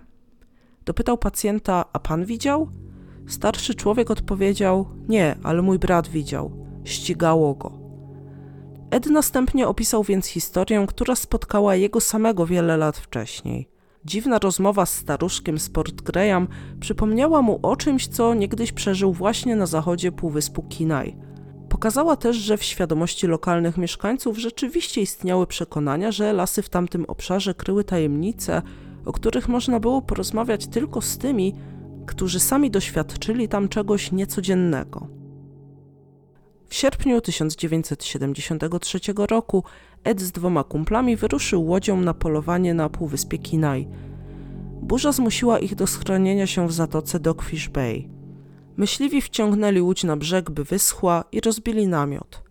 Dopytał 0.86 1.18
pacjenta: 1.18 1.86
A 1.94 2.00
pan 2.00 2.26
widział? 2.26 2.70
Starszy 3.28 3.76
człowiek 3.76 4.12
odpowiedział: 4.12 4.88
Nie, 5.08 5.36
ale 5.44 5.62
mój 5.62 5.80
brat 5.80 6.08
widział. 6.08 6.52
Ścigało 6.84 7.56
go. 7.56 7.72
Ed 8.92 9.06
następnie 9.06 9.68
opisał 9.68 10.04
więc 10.04 10.28
historię, 10.28 10.86
która 10.88 11.16
spotkała 11.16 11.76
jego 11.76 12.02
samego 12.02 12.46
wiele 12.46 12.78
lat 12.78 12.98
wcześniej. 12.98 13.70
Dziwna 14.06 14.40
rozmowa 14.40 14.86
z 14.86 14.94
staruszkiem 14.94 15.60
z 15.60 15.70
Port 15.70 16.02
Graham 16.02 16.48
przypomniała 16.80 17.42
mu 17.42 17.60
o 17.62 17.76
czymś, 17.76 18.08
co 18.08 18.34
niegdyś 18.34 18.72
przeżył 18.72 19.14
właśnie 19.14 19.56
na 19.56 19.66
zachodzie 19.66 20.12
półwyspu 20.12 20.64
Kinaj. 20.64 21.16
Pokazała 21.76 22.16
też, 22.16 22.38
że 22.38 22.58
w 22.58 22.64
świadomości 22.64 23.28
lokalnych 23.28 23.78
mieszkańców 23.78 24.38
rzeczywiście 24.38 25.02
istniały 25.02 25.48
przekonania, 25.48 26.12
że 26.12 26.34
lasy 26.34 26.62
w 26.62 26.70
tamtym 26.70 27.06
obszarze 27.06 27.54
kryły 27.54 27.84
tajemnice, 27.84 28.62
o 29.06 29.14
których 29.14 29.50
można 29.50 29.80
było 29.80 30.02
porozmawiać 30.02 30.68
tylko 30.68 31.02
z 31.02 31.18
tymi, 31.18 31.54
którzy 32.06 32.40
sami 32.40 32.72
doświadczyli 32.72 33.48
tam 33.48 33.70
czegoś 33.70 34.12
niecodziennego. 34.12 35.08
W 36.68 36.76
sierpniu 36.76 37.22
1973 37.22 39.00
roku 39.18 39.64
Ed 40.04 40.22
z 40.22 40.32
dwoma 40.32 40.64
kumplami 40.64 41.16
wyruszył 41.16 41.66
łodzią 41.66 42.02
na 42.02 42.14
polowanie 42.14 42.74
na 42.74 42.90
półwyspie 42.90 43.38
Kinaj. 43.38 43.88
Burza 44.82 45.12
zmusiła 45.12 45.60
ich 45.60 45.76
do 45.76 45.88
schronienia 45.88 46.48
się 46.48 46.68
w 46.68 46.74
zatoce 46.74 47.20
Dogfish 47.20 47.70
Bay. 47.70 48.15
Myśliwi 48.78 49.22
wciągnęli 49.22 49.82
łódź 49.82 50.04
na 50.04 50.18
brzeg, 50.18 50.52
by 50.52 50.64
wyschła 50.64 51.24
i 51.32 51.42
rozbili 51.42 51.88
namiot. 51.88 52.44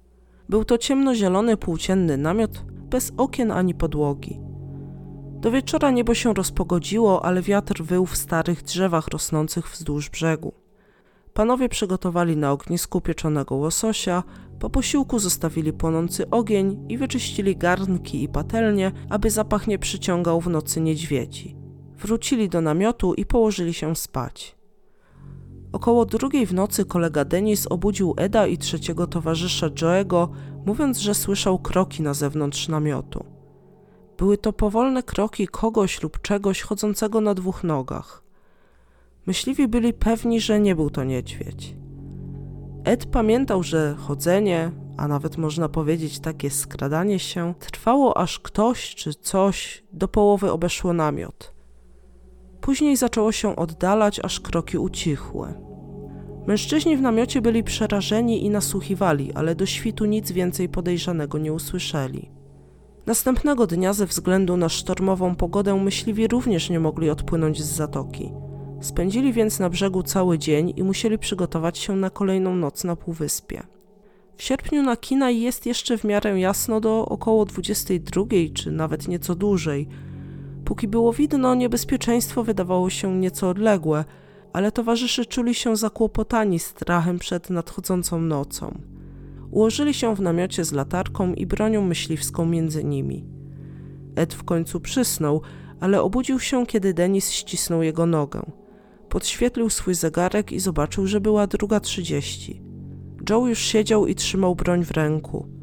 Był 0.48 0.64
to 0.64 0.78
ciemnozielony, 0.78 1.56
płócienny 1.56 2.16
namiot, 2.16 2.64
bez 2.90 3.12
okien 3.16 3.50
ani 3.50 3.74
podłogi. 3.74 4.40
Do 5.40 5.50
wieczora 5.50 5.90
niebo 5.90 6.14
się 6.14 6.34
rozpogodziło, 6.34 7.24
ale 7.24 7.42
wiatr 7.42 7.82
wył 7.82 8.06
w 8.06 8.16
starych 8.16 8.62
drzewach 8.62 9.08
rosnących 9.08 9.68
wzdłuż 9.68 10.10
brzegu. 10.10 10.52
Panowie 11.34 11.68
przygotowali 11.68 12.36
na 12.36 12.52
ognisku 12.52 13.00
pieczonego 13.00 13.54
łososia, 13.54 14.22
po 14.58 14.70
posiłku 14.70 15.18
zostawili 15.18 15.72
płonący 15.72 16.30
ogień 16.30 16.86
i 16.88 16.98
wyczyścili 16.98 17.56
garnki 17.56 18.22
i 18.22 18.28
patelnie, 18.28 18.92
aby 19.10 19.30
zapach 19.30 19.66
nie 19.66 19.78
przyciągał 19.78 20.40
w 20.40 20.48
nocy 20.48 20.80
niedźwiedzi. 20.80 21.56
Wrócili 21.98 22.48
do 22.48 22.60
namiotu 22.60 23.14
i 23.14 23.26
położyli 23.26 23.74
się 23.74 23.96
spać. 23.96 24.56
Około 25.74 26.06
drugiej 26.06 26.46
w 26.46 26.54
nocy 26.54 26.84
kolega 26.84 27.24
Denis 27.24 27.66
obudził 27.70 28.14
Eda 28.16 28.46
i 28.46 28.58
trzeciego 28.58 29.06
towarzysza 29.06 29.70
Joego, 29.82 30.28
mówiąc, 30.66 30.98
że 30.98 31.14
słyszał 31.14 31.58
kroki 31.58 32.02
na 32.02 32.14
zewnątrz 32.14 32.68
namiotu. 32.68 33.24
Były 34.18 34.38
to 34.38 34.52
powolne 34.52 35.02
kroki 35.02 35.48
kogoś 35.48 36.02
lub 36.02 36.20
czegoś 36.20 36.62
chodzącego 36.62 37.20
na 37.20 37.34
dwóch 37.34 37.64
nogach. 37.64 38.22
Myśliwi 39.26 39.68
byli 39.68 39.92
pewni, 39.92 40.40
że 40.40 40.60
nie 40.60 40.74
był 40.74 40.90
to 40.90 41.04
niedźwiedź. 41.04 41.76
Ed 42.84 43.06
pamiętał, 43.06 43.62
że 43.62 43.96
chodzenie, 43.98 44.70
a 44.96 45.08
nawet 45.08 45.36
można 45.36 45.68
powiedzieć 45.68 46.20
takie 46.20 46.50
skradanie 46.50 47.18
się, 47.18 47.54
trwało 47.58 48.16
aż 48.16 48.38
ktoś 48.38 48.94
czy 48.94 49.14
coś 49.14 49.84
do 49.92 50.08
połowy 50.08 50.52
obeszło 50.52 50.92
namiot. 50.92 51.53
Później 52.64 52.96
zaczęło 52.96 53.32
się 53.32 53.56
oddalać, 53.56 54.20
aż 54.22 54.40
kroki 54.40 54.78
ucichły. 54.78 55.54
Mężczyźni 56.46 56.96
w 56.96 57.00
namiocie 57.00 57.40
byli 57.40 57.64
przerażeni 57.64 58.44
i 58.44 58.50
nasłuchiwali, 58.50 59.32
ale 59.32 59.54
do 59.54 59.66
świtu 59.66 60.04
nic 60.04 60.32
więcej 60.32 60.68
podejrzanego 60.68 61.38
nie 61.38 61.52
usłyszeli. 61.52 62.30
Następnego 63.06 63.66
dnia, 63.66 63.92
ze 63.92 64.06
względu 64.06 64.56
na 64.56 64.68
sztormową 64.68 65.34
pogodę, 65.34 65.74
myśliwi 65.74 66.28
również 66.28 66.70
nie 66.70 66.80
mogli 66.80 67.10
odpłynąć 67.10 67.62
z 67.62 67.76
zatoki. 67.76 68.32
Spędzili 68.80 69.32
więc 69.32 69.58
na 69.60 69.70
brzegu 69.70 70.02
cały 70.02 70.38
dzień 70.38 70.72
i 70.76 70.82
musieli 70.82 71.18
przygotować 71.18 71.78
się 71.78 71.96
na 71.96 72.10
kolejną 72.10 72.56
noc 72.56 72.84
na 72.84 72.96
półwyspie. 72.96 73.62
W 74.36 74.42
sierpniu 74.42 74.82
na 74.82 74.96
Kinaj 74.96 75.40
jest 75.40 75.66
jeszcze 75.66 75.98
w 75.98 76.04
miarę 76.04 76.40
jasno 76.40 76.80
do 76.80 77.06
około 77.06 77.44
22 77.44 78.24
czy 78.54 78.70
nawet 78.70 79.08
nieco 79.08 79.34
dłużej. 79.34 79.88
Póki 80.64 80.88
było 80.88 81.12
widno, 81.12 81.54
niebezpieczeństwo 81.54 82.44
wydawało 82.44 82.90
się 82.90 83.16
nieco 83.16 83.48
odległe, 83.48 84.04
ale 84.52 84.72
towarzysze 84.72 85.24
czuli 85.24 85.54
się 85.54 85.76
zakłopotani 85.76 86.58
strachem 86.58 87.18
przed 87.18 87.50
nadchodzącą 87.50 88.20
nocą. 88.20 88.78
Ułożyli 89.50 89.94
się 89.94 90.16
w 90.16 90.20
namiocie 90.20 90.64
z 90.64 90.72
latarką 90.72 91.34
i 91.34 91.46
bronią 91.46 91.82
myśliwską 91.82 92.46
między 92.46 92.84
nimi. 92.84 93.24
Ed 94.16 94.34
w 94.34 94.44
końcu 94.44 94.80
przysnął, 94.80 95.40
ale 95.80 96.02
obudził 96.02 96.40
się, 96.40 96.66
kiedy 96.66 96.94
Denis 96.94 97.30
ścisnął 97.30 97.82
jego 97.82 98.06
nogę. 98.06 98.42
Podświetlił 99.08 99.70
swój 99.70 99.94
zegarek 99.94 100.52
i 100.52 100.60
zobaczył, 100.60 101.06
że 101.06 101.20
była 101.20 101.46
druga 101.46 101.80
trzydzieści. 101.80 102.62
Joe 103.30 103.46
już 103.46 103.58
siedział 103.58 104.06
i 104.06 104.14
trzymał 104.14 104.54
broń 104.54 104.84
w 104.84 104.90
ręku. 104.90 105.53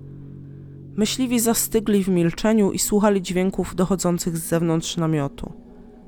Myśliwi 0.96 1.40
zastygli 1.40 2.04
w 2.04 2.08
milczeniu 2.10 2.72
i 2.72 2.80
słuchali 2.80 3.22
dźwięków 3.22 3.76
dochodzących 3.76 4.38
z 4.38 4.48
zewnątrz 4.48 4.98
namiotu. 4.98 5.54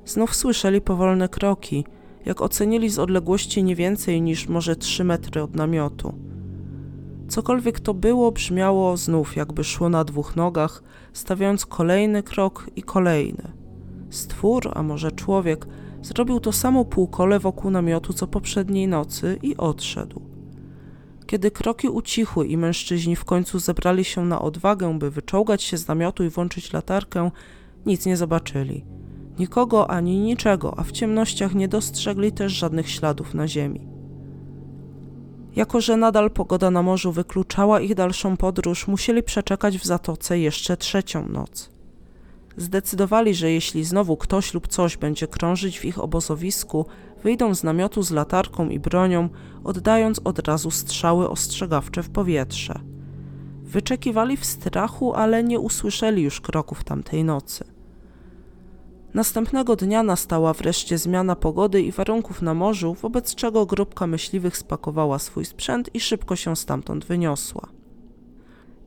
Znów 0.05 0.35
słyszeli 0.35 0.81
powolne 0.81 1.29
kroki, 1.29 1.85
jak 2.25 2.41
ocenili 2.41 2.89
z 2.89 2.99
odległości 2.99 3.63
nie 3.63 3.75
więcej 3.75 4.21
niż 4.21 4.47
może 4.47 4.75
trzy 4.75 5.03
metry 5.03 5.41
od 5.41 5.55
namiotu. 5.55 6.13
Cokolwiek 7.27 7.79
to 7.79 7.93
było, 7.93 8.31
brzmiało 8.31 8.97
znów, 8.97 9.35
jakby 9.35 9.63
szło 9.63 9.89
na 9.89 10.03
dwóch 10.03 10.35
nogach, 10.35 10.83
stawiając 11.13 11.65
kolejny 11.65 12.23
krok 12.23 12.69
i 12.75 12.83
kolejny. 12.83 13.51
Stwór, 14.09 14.71
a 14.73 14.83
może 14.83 15.11
człowiek, 15.11 15.67
Zrobił 16.03 16.39
to 16.39 16.51
samo 16.51 16.85
półkole 16.85 17.39
wokół 17.39 17.71
namiotu 17.71 18.13
co 18.13 18.27
poprzedniej 18.27 18.87
nocy 18.87 19.39
i 19.41 19.57
odszedł. 19.57 20.21
Kiedy 21.33 21.51
kroki 21.51 21.89
ucichły 21.89 22.47
i 22.47 22.57
mężczyźni 22.57 23.15
w 23.15 23.25
końcu 23.25 23.59
zebrali 23.59 24.03
się 24.03 24.25
na 24.25 24.41
odwagę, 24.41 24.99
by 24.99 25.11
wyczołgać 25.11 25.63
się 25.63 25.77
z 25.77 25.87
namiotu 25.87 26.23
i 26.23 26.29
włączyć 26.29 26.73
latarkę, 26.73 27.31
nic 27.85 28.05
nie 28.05 28.17
zobaczyli. 28.17 28.85
Nikogo 29.39 29.89
ani 29.89 30.19
niczego, 30.19 30.73
a 30.79 30.83
w 30.83 30.91
ciemnościach 30.91 31.55
nie 31.55 31.67
dostrzegli 31.67 32.31
też 32.31 32.53
żadnych 32.53 32.89
śladów 32.89 33.33
na 33.33 33.47
ziemi. 33.47 33.87
Jako, 35.55 35.81
że 35.81 35.97
nadal 35.97 36.31
pogoda 36.31 36.71
na 36.71 36.81
morzu 36.81 37.11
wykluczała 37.11 37.81
ich 37.81 37.95
dalszą 37.95 38.37
podróż, 38.37 38.87
musieli 38.87 39.23
przeczekać 39.23 39.77
w 39.77 39.85
zatoce 39.85 40.39
jeszcze 40.39 40.77
trzecią 40.77 41.27
noc. 41.29 41.69
Zdecydowali, 42.57 43.35
że 43.35 43.51
jeśli 43.51 43.83
znowu 43.83 44.17
ktoś 44.17 44.53
lub 44.53 44.67
coś 44.67 44.97
będzie 44.97 45.27
krążyć 45.27 45.79
w 45.79 45.85
ich 45.85 45.99
obozowisku, 45.99 46.85
wyjdą 47.23 47.55
z 47.55 47.63
namiotu 47.63 48.03
z 48.03 48.11
latarką 48.11 48.69
i 48.69 48.79
bronią, 48.79 49.29
oddając 49.63 50.21
od 50.23 50.39
razu 50.39 50.71
strzały 50.71 51.29
ostrzegawcze 51.29 52.03
w 52.03 52.09
powietrze. 52.09 52.79
Wyczekiwali 53.63 54.37
w 54.37 54.45
strachu, 54.45 55.13
ale 55.13 55.43
nie 55.43 55.59
usłyszeli 55.59 56.21
już 56.21 56.41
kroków 56.41 56.83
tamtej 56.83 57.23
nocy. 57.23 57.63
Następnego 59.13 59.75
dnia 59.75 60.03
nastała 60.03 60.53
wreszcie 60.53 60.97
zmiana 60.97 61.35
pogody 61.35 61.81
i 61.81 61.91
warunków 61.91 62.41
na 62.41 62.53
morzu, 62.53 62.93
wobec 62.93 63.35
czego 63.35 63.65
grupka 63.65 64.07
myśliwych 64.07 64.57
spakowała 64.57 65.19
swój 65.19 65.45
sprzęt 65.45 65.95
i 65.95 65.99
szybko 65.99 66.35
się 66.35 66.55
stamtąd 66.55 67.05
wyniosła. 67.05 67.67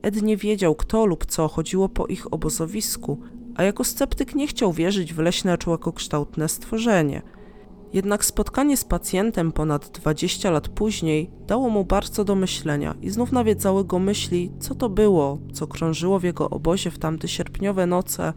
Ed 0.01 0.21
nie 0.21 0.37
wiedział, 0.37 0.75
kto 0.75 1.05
lub 1.05 1.25
co 1.25 1.47
chodziło 1.47 1.89
po 1.89 2.07
ich 2.07 2.33
obozowisku, 2.33 3.19
a 3.55 3.63
jako 3.63 3.83
sceptyk 3.83 4.35
nie 4.35 4.47
chciał 4.47 4.73
wierzyć 4.73 5.13
w 5.13 5.19
leśne 5.19 5.57
człowiekokształtne 5.57 6.49
stworzenie. 6.49 7.21
Jednak 7.93 8.25
spotkanie 8.25 8.77
z 8.77 8.83
pacjentem 8.83 9.51
ponad 9.51 9.89
20 9.89 10.51
lat 10.51 10.67
później 10.67 11.31
dało 11.47 11.69
mu 11.69 11.85
bardzo 11.85 12.23
do 12.23 12.35
myślenia 12.35 12.95
i 13.01 13.09
znów 13.09 13.31
nawiedzały 13.31 13.85
go 13.85 13.99
myśli, 13.99 14.51
co 14.59 14.75
to 14.75 14.89
było, 14.89 15.39
co 15.53 15.67
krążyło 15.67 16.19
w 16.19 16.23
jego 16.23 16.49
obozie 16.49 16.91
w 16.91 16.99
tamte 16.99 17.27
sierpniowe 17.27 17.85
noce 17.85 18.33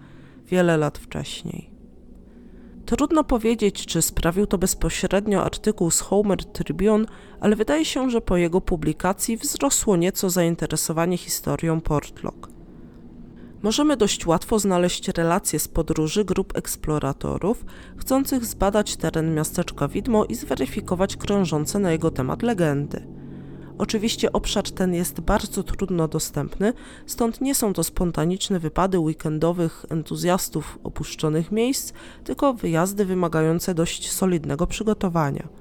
wiele 0.46 0.76
lat 0.76 0.98
wcześniej. 0.98 1.70
Trudno 2.86 3.24
powiedzieć, 3.24 3.86
czy 3.86 4.02
sprawił 4.02 4.46
to 4.46 4.58
bezpośrednio 4.58 5.44
artykuł 5.44 5.90
z 5.90 6.00
Homer 6.00 6.44
Tribune, 6.44 7.06
ale 7.40 7.56
wydaje 7.56 7.84
się, 7.84 8.10
że 8.10 8.20
po 8.20 8.36
jego 8.36 8.60
publikacji 8.60 9.36
wzrosło 9.36 9.96
nieco 9.96 10.30
zainteresowanie 10.30 11.16
historią 11.16 11.80
Portlock. 11.80 12.59
Możemy 13.62 13.96
dość 13.96 14.26
łatwo 14.26 14.58
znaleźć 14.58 15.08
relacje 15.08 15.58
z 15.58 15.68
podróży 15.68 16.24
grup 16.24 16.56
eksploratorów 16.56 17.64
chcących 17.96 18.44
zbadać 18.44 18.96
teren 18.96 19.34
miasteczka 19.34 19.88
Widmo 19.88 20.24
i 20.24 20.34
zweryfikować 20.34 21.16
krążące 21.16 21.78
na 21.78 21.92
jego 21.92 22.10
temat 22.10 22.42
legendy. 22.42 23.06
Oczywiście 23.78 24.32
obszar 24.32 24.70
ten 24.70 24.94
jest 24.94 25.20
bardzo 25.20 25.62
trudno 25.62 26.08
dostępny, 26.08 26.72
stąd 27.06 27.40
nie 27.40 27.54
są 27.54 27.72
to 27.72 27.84
spontaniczne 27.84 28.58
wypady 28.58 28.98
weekendowych 28.98 29.86
entuzjastów 29.88 30.78
opuszczonych 30.84 31.52
miejsc, 31.52 31.92
tylko 32.24 32.54
wyjazdy 32.54 33.04
wymagające 33.04 33.74
dość 33.74 34.12
solidnego 34.12 34.66
przygotowania. 34.66 35.59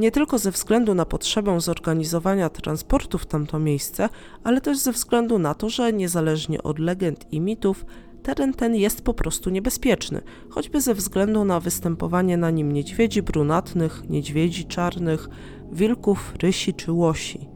Nie 0.00 0.10
tylko 0.10 0.38
ze 0.38 0.50
względu 0.50 0.94
na 0.94 1.04
potrzebę 1.04 1.60
zorganizowania 1.60 2.48
transportu 2.48 3.18
w 3.18 3.26
tamto 3.26 3.58
miejsce, 3.58 4.08
ale 4.44 4.60
też 4.60 4.78
ze 4.78 4.92
względu 4.92 5.38
na 5.38 5.54
to, 5.54 5.68
że 5.68 5.92
niezależnie 5.92 6.62
od 6.62 6.78
legend 6.78 7.32
i 7.32 7.40
mitów, 7.40 7.84
teren 8.22 8.54
ten 8.54 8.74
jest 8.74 9.02
po 9.02 9.14
prostu 9.14 9.50
niebezpieczny, 9.50 10.22
choćby 10.50 10.80
ze 10.80 10.94
względu 10.94 11.44
na 11.44 11.60
występowanie 11.60 12.36
na 12.36 12.50
nim 12.50 12.72
niedźwiedzi 12.72 13.22
brunatnych, 13.22 14.02
niedźwiedzi 14.10 14.64
czarnych, 14.64 15.28
wilków, 15.72 16.34
rysi 16.42 16.74
czy 16.74 16.92
łosi. 16.92 17.48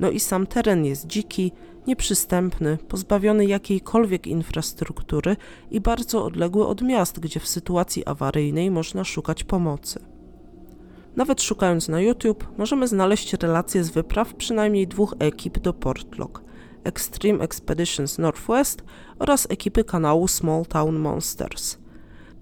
No 0.00 0.10
i 0.10 0.20
sam 0.20 0.46
teren 0.46 0.84
jest 0.84 1.06
dziki, 1.06 1.52
nieprzystępny, 1.86 2.78
pozbawiony 2.88 3.46
jakiejkolwiek 3.46 4.26
infrastruktury 4.26 5.36
i 5.70 5.80
bardzo 5.80 6.24
odległy 6.24 6.66
od 6.66 6.82
miast, 6.82 7.20
gdzie 7.20 7.40
w 7.40 7.48
sytuacji 7.48 8.06
awaryjnej 8.06 8.70
można 8.70 9.04
szukać 9.04 9.44
pomocy. 9.44 10.19
Nawet 11.16 11.42
szukając 11.42 11.88
na 11.88 12.00
YouTube, 12.00 12.46
możemy 12.58 12.88
znaleźć 12.88 13.32
relacje 13.32 13.84
z 13.84 13.90
wypraw 13.90 14.34
przynajmniej 14.34 14.88
dwóch 14.88 15.14
ekip 15.18 15.58
do 15.58 15.72
Portlock: 15.72 16.42
Extreme 16.84 17.44
Expeditions 17.44 18.18
Northwest 18.18 18.82
oraz 19.18 19.46
ekipy 19.50 19.84
kanału 19.84 20.28
Small 20.28 20.66
Town 20.66 20.98
Monsters. 20.98 21.78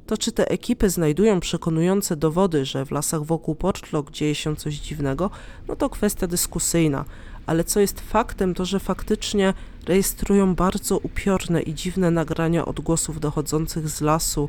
To 0.06 0.18
czy 0.18 0.32
te 0.32 0.50
ekipy 0.50 0.90
znajdują 0.90 1.40
przekonujące 1.40 2.16
dowody, 2.16 2.64
że 2.64 2.86
w 2.86 2.90
lasach 2.90 3.22
wokół 3.22 3.54
Portlock 3.54 4.10
dzieje 4.10 4.34
się 4.34 4.56
coś 4.56 4.74
dziwnego, 4.74 5.30
no 5.68 5.76
to 5.76 5.90
kwestia 5.90 6.26
dyskusyjna, 6.26 7.04
ale 7.46 7.64
co 7.64 7.80
jest 7.80 8.00
faktem, 8.00 8.54
to 8.54 8.64
że 8.64 8.80
faktycznie 8.80 9.54
rejestrują 9.86 10.54
bardzo 10.54 10.98
upiorne 10.98 11.62
i 11.62 11.74
dziwne 11.74 12.10
nagrania 12.10 12.64
odgłosów 12.64 13.20
dochodzących 13.20 13.88
z 13.88 14.00
lasu. 14.00 14.48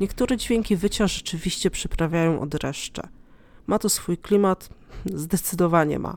Niektóre 0.00 0.36
dźwięki 0.36 0.76
wycia 0.76 1.06
rzeczywiście 1.06 1.70
przyprawiają 1.70 2.40
od 2.40 2.48
dreszcze. 2.48 3.19
Ma 3.70 3.78
to 3.78 3.88
swój 3.88 4.18
klimat? 4.18 4.68
Zdecydowanie 5.06 5.98
ma. 5.98 6.16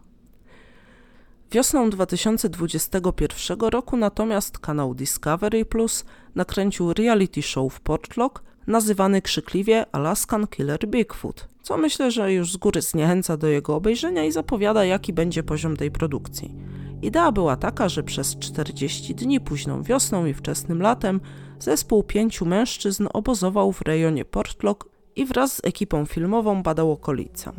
Wiosną 1.51 1.89
2021 1.89 3.59
roku 3.59 3.97
natomiast 3.97 4.59
kanał 4.59 4.93
Discovery 4.95 5.65
Plus 5.65 6.05
nakręcił 6.35 6.93
reality 6.93 7.41
show 7.41 7.73
w 7.73 7.79
Portlock 7.79 8.43
nazywany 8.67 9.21
krzykliwie 9.21 9.85
Alaskan 9.91 10.47
Killer 10.47 10.87
Bigfoot, 10.87 11.47
co 11.63 11.77
myślę, 11.77 12.11
że 12.11 12.33
już 12.33 12.51
z 12.51 12.57
góry 12.57 12.81
zniechęca 12.81 13.37
do 13.37 13.47
jego 13.47 13.75
obejrzenia 13.75 14.23
i 14.23 14.31
zapowiada 14.31 14.85
jaki 14.85 15.13
będzie 15.13 15.43
poziom 15.43 15.77
tej 15.77 15.91
produkcji. 15.91 16.55
Idea 17.01 17.31
była 17.31 17.55
taka, 17.55 17.89
że 17.89 18.03
przez 18.03 18.39
40 18.39 19.15
dni 19.15 19.39
późną 19.39 19.83
wiosną 19.83 20.25
i 20.25 20.33
wczesnym 20.33 20.81
latem 20.81 21.21
zespół 21.59 22.03
pięciu 22.03 22.45
mężczyzn 22.45 23.07
obozował 23.13 23.71
w 23.71 23.81
rejonie 23.81 24.25
Portlock 24.25 24.92
i 25.15 25.25
wraz 25.25 25.53
z 25.53 25.65
ekipą 25.65 26.05
filmową 26.05 26.63
badał 26.63 26.91
okolice. 26.91 27.51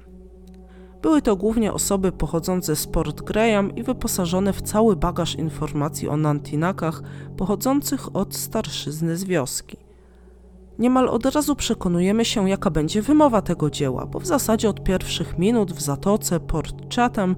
Były 1.02 1.22
to 1.22 1.36
głównie 1.36 1.72
osoby 1.72 2.12
pochodzące 2.12 2.76
z 2.76 2.86
Port 2.86 3.22
Graham 3.22 3.76
i 3.76 3.82
wyposażone 3.82 4.52
w 4.52 4.62
cały 4.62 4.96
bagaż 4.96 5.34
informacji 5.34 6.08
o 6.08 6.16
Nantinakach 6.16 7.02
pochodzących 7.36 8.16
od 8.16 8.34
starszyzny 8.34 9.16
z 9.16 9.24
wioski. 9.24 9.76
Niemal 10.78 11.08
od 11.08 11.26
razu 11.26 11.56
przekonujemy 11.56 12.24
się, 12.24 12.48
jaka 12.48 12.70
będzie 12.70 13.02
wymowa 13.02 13.42
tego 13.42 13.70
dzieła, 13.70 14.06
bo 14.06 14.20
w 14.20 14.26
zasadzie 14.26 14.68
od 14.68 14.84
pierwszych 14.84 15.38
minut 15.38 15.72
w 15.72 15.80
zatoce 15.80 16.40
Port 16.40 16.94
Chatham 16.94 17.36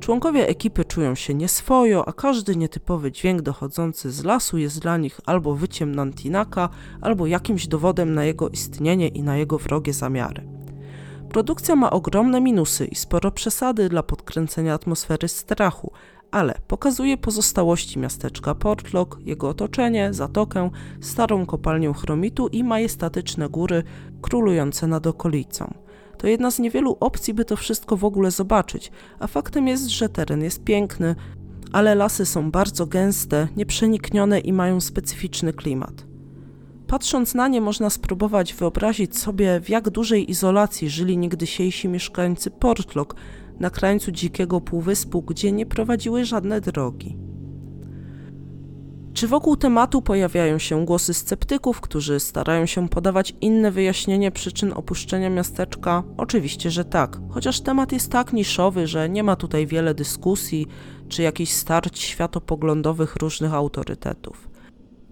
członkowie 0.00 0.48
ekipy 0.48 0.84
czują 0.84 1.14
się 1.14 1.34
nieswojo, 1.34 2.08
a 2.08 2.12
każdy 2.12 2.56
nietypowy 2.56 3.12
dźwięk 3.12 3.42
dochodzący 3.42 4.10
z 4.10 4.24
lasu 4.24 4.58
jest 4.58 4.80
dla 4.80 4.96
nich 4.96 5.20
albo 5.26 5.54
wyciem 5.54 5.94
Nantinaka, 5.94 6.68
albo 7.00 7.26
jakimś 7.26 7.66
dowodem 7.66 8.14
na 8.14 8.24
jego 8.24 8.48
istnienie 8.48 9.08
i 9.08 9.22
na 9.22 9.36
jego 9.36 9.58
wrogie 9.58 9.92
zamiary. 9.92 10.48
Produkcja 11.28 11.76
ma 11.76 11.90
ogromne 11.90 12.40
minusy 12.40 12.86
i 12.86 12.94
sporo 12.94 13.30
przesady 13.30 13.88
dla 13.88 14.02
podkręcenia 14.02 14.74
atmosfery 14.74 15.28
strachu, 15.28 15.92
ale 16.30 16.54
pokazuje 16.66 17.16
pozostałości 17.16 17.98
miasteczka 17.98 18.54
Portlock, 18.54 19.18
jego 19.20 19.48
otoczenie, 19.48 20.14
zatokę, 20.14 20.70
starą 21.00 21.46
kopalnię 21.46 21.92
chromitu 21.94 22.48
i 22.48 22.64
majestatyczne 22.64 23.48
góry 23.48 23.82
królujące 24.22 24.86
nad 24.86 25.06
okolicą. 25.06 25.74
To 26.20 26.26
jedna 26.26 26.50
z 26.50 26.58
niewielu 26.58 26.96
opcji, 27.00 27.34
by 27.34 27.44
to 27.44 27.56
wszystko 27.56 27.96
w 27.96 28.04
ogóle 28.04 28.30
zobaczyć, 28.30 28.92
a 29.18 29.26
faktem 29.26 29.68
jest, 29.68 29.86
że 29.86 30.08
teren 30.08 30.42
jest 30.42 30.64
piękny, 30.64 31.14
ale 31.72 31.94
lasy 31.94 32.26
są 32.26 32.50
bardzo 32.50 32.86
gęste, 32.86 33.48
nieprzeniknione 33.56 34.40
i 34.40 34.52
mają 34.52 34.80
specyficzny 34.80 35.52
klimat. 35.52 36.06
Patrząc 36.86 37.34
na 37.34 37.48
nie, 37.48 37.60
można 37.60 37.90
spróbować 37.90 38.54
wyobrazić 38.54 39.18
sobie, 39.18 39.60
w 39.60 39.68
jak 39.68 39.90
dużej 39.90 40.30
izolacji 40.30 40.90
żyli 40.90 41.18
niegdysiejsi 41.18 41.88
mieszkańcy 41.88 42.50
Portlock, 42.50 43.14
na 43.60 43.70
krańcu 43.70 44.12
dzikiego 44.12 44.60
półwyspu, 44.60 45.22
gdzie 45.22 45.52
nie 45.52 45.66
prowadziły 45.66 46.24
żadne 46.24 46.60
drogi. 46.60 47.29
Czy 49.14 49.28
wokół 49.28 49.56
tematu 49.56 50.02
pojawiają 50.02 50.58
się 50.58 50.84
głosy 50.84 51.14
sceptyków, 51.14 51.80
którzy 51.80 52.20
starają 52.20 52.66
się 52.66 52.88
podawać 52.88 53.34
inne 53.40 53.70
wyjaśnienie 53.70 54.30
przyczyn 54.30 54.72
opuszczenia 54.76 55.30
miasteczka? 55.30 56.02
Oczywiście, 56.16 56.70
że 56.70 56.84
tak, 56.84 57.18
chociaż 57.30 57.60
temat 57.60 57.92
jest 57.92 58.12
tak 58.12 58.32
niszowy, 58.32 58.86
że 58.86 59.08
nie 59.08 59.22
ma 59.22 59.36
tutaj 59.36 59.66
wiele 59.66 59.94
dyskusji 59.94 60.66
czy 61.08 61.22
jakichś 61.22 61.52
starć 61.52 61.98
światopoglądowych 61.98 63.16
różnych 63.16 63.54
autorytetów. 63.54 64.49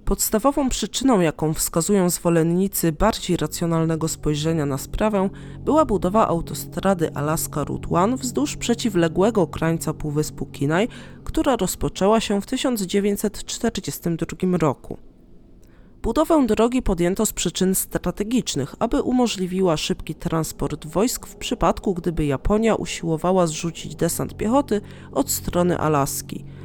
Podstawową 0.09 0.69
przyczyną, 0.69 1.21
jaką 1.21 1.55
wskazują 1.55 2.11
zwolennicy 2.11 2.93
bardziej 2.93 3.37
racjonalnego 3.37 4.09
spojrzenia 4.09 4.67
na 4.67 4.79
sprawę, 4.79 5.31
była 5.65 5.85
budowa 5.85 6.29
autostrady 6.29 7.15
Alaska 7.15 7.65
Route 7.65 7.89
1 7.91 8.17
wzdłuż 8.17 8.57
przeciwległego 8.57 9.47
krańca 9.47 9.95
Półwyspu 9.95 10.47
Kinaj, 10.47 10.89
która 11.25 11.57
rozpoczęła 11.57 12.21
się 12.21 12.41
w 12.41 12.47
1942 12.47 14.59
roku. 14.59 14.99
Budowę 16.03 16.47
drogi 16.47 16.83
podjęto 16.83 17.27
z 17.27 17.33
przyczyn 17.33 17.75
strategicznych, 17.75 18.75
aby 18.79 19.03
umożliwiła 19.03 19.77
szybki 19.77 20.15
transport 20.15 20.87
wojsk 20.87 21.27
w 21.27 21.37
przypadku, 21.37 21.95
gdyby 21.95 22.27
Japonia 22.27 22.75
usiłowała 22.75 23.47
zrzucić 23.47 23.97
desant 23.97 24.37
piechoty 24.37 24.81
od 25.13 25.31
strony 25.31 25.79
Alaski– 25.79 26.45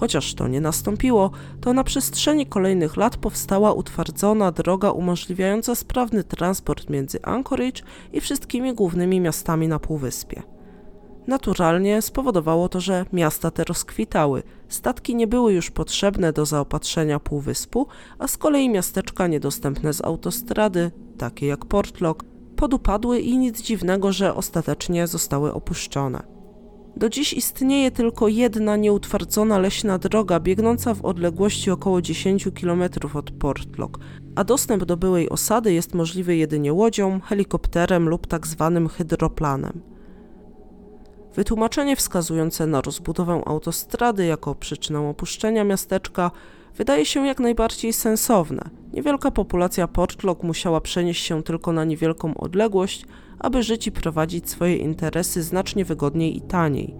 Chociaż 0.00 0.34
to 0.34 0.48
nie 0.48 0.60
nastąpiło, 0.60 1.30
to 1.60 1.72
na 1.72 1.84
przestrzeni 1.84 2.46
kolejnych 2.46 2.96
lat 2.96 3.16
powstała 3.16 3.72
utwardzona 3.72 4.52
droga 4.52 4.90
umożliwiająca 4.90 5.74
sprawny 5.74 6.24
transport 6.24 6.90
między 6.90 7.22
Anchorage 7.22 7.82
i 8.12 8.20
wszystkimi 8.20 8.74
głównymi 8.74 9.20
miastami 9.20 9.68
na 9.68 9.78
Półwyspie. 9.78 10.42
Naturalnie 11.26 12.02
spowodowało 12.02 12.68
to, 12.68 12.80
że 12.80 13.04
miasta 13.12 13.50
te 13.50 13.64
rozkwitały, 13.64 14.42
statki 14.68 15.14
nie 15.14 15.26
były 15.26 15.52
już 15.52 15.70
potrzebne 15.70 16.32
do 16.32 16.46
zaopatrzenia 16.46 17.20
półwyspu, 17.20 17.86
a 18.18 18.28
z 18.28 18.36
kolei 18.36 18.68
miasteczka 18.68 19.26
niedostępne 19.26 19.92
z 19.92 20.04
autostrady, 20.04 20.90
takie 21.18 21.46
jak 21.46 21.64
Portlock, 21.64 22.24
podupadły 22.56 23.20
i 23.20 23.38
nic 23.38 23.62
dziwnego, 23.62 24.12
że 24.12 24.34
ostatecznie 24.34 25.06
zostały 25.06 25.54
opuszczone. 25.54 26.35
Do 26.96 27.08
dziś 27.08 27.32
istnieje 27.32 27.90
tylko 27.90 28.28
jedna 28.28 28.76
nieutwardzona 28.76 29.58
leśna 29.58 29.98
droga 29.98 30.40
biegnąca 30.40 30.94
w 30.94 31.04
odległości 31.04 31.70
około 31.70 32.02
10 32.02 32.48
km 32.60 32.82
od 33.14 33.30
Portlock, 33.30 33.98
a 34.34 34.44
dostęp 34.44 34.84
do 34.84 34.96
byłej 34.96 35.30
osady 35.30 35.72
jest 35.72 35.94
możliwy 35.94 36.36
jedynie 36.36 36.72
łodzią, 36.72 37.20
helikopterem 37.20 38.08
lub 38.08 38.26
tak 38.26 38.46
zwanym 38.46 38.88
hydroplanem. 38.88 39.80
Wytłumaczenie 41.34 41.96
wskazujące 41.96 42.66
na 42.66 42.80
rozbudowę 42.80 43.42
autostrady 43.46 44.26
jako 44.26 44.54
przyczynę 44.54 45.08
opuszczenia 45.08 45.64
miasteczka 45.64 46.30
wydaje 46.76 47.06
się 47.06 47.26
jak 47.26 47.40
najbardziej 47.40 47.92
sensowne. 47.92 48.70
Niewielka 48.92 49.30
populacja 49.30 49.88
Portlock 49.88 50.42
musiała 50.42 50.80
przenieść 50.80 51.24
się 51.24 51.42
tylko 51.42 51.72
na 51.72 51.84
niewielką 51.84 52.34
odległość, 52.34 53.06
aby 53.38 53.62
żyć 53.62 53.86
i 53.86 53.92
prowadzić 53.92 54.50
swoje 54.50 54.76
interesy 54.76 55.42
znacznie 55.42 55.84
wygodniej 55.84 56.36
i 56.36 56.40
taniej. 56.40 56.94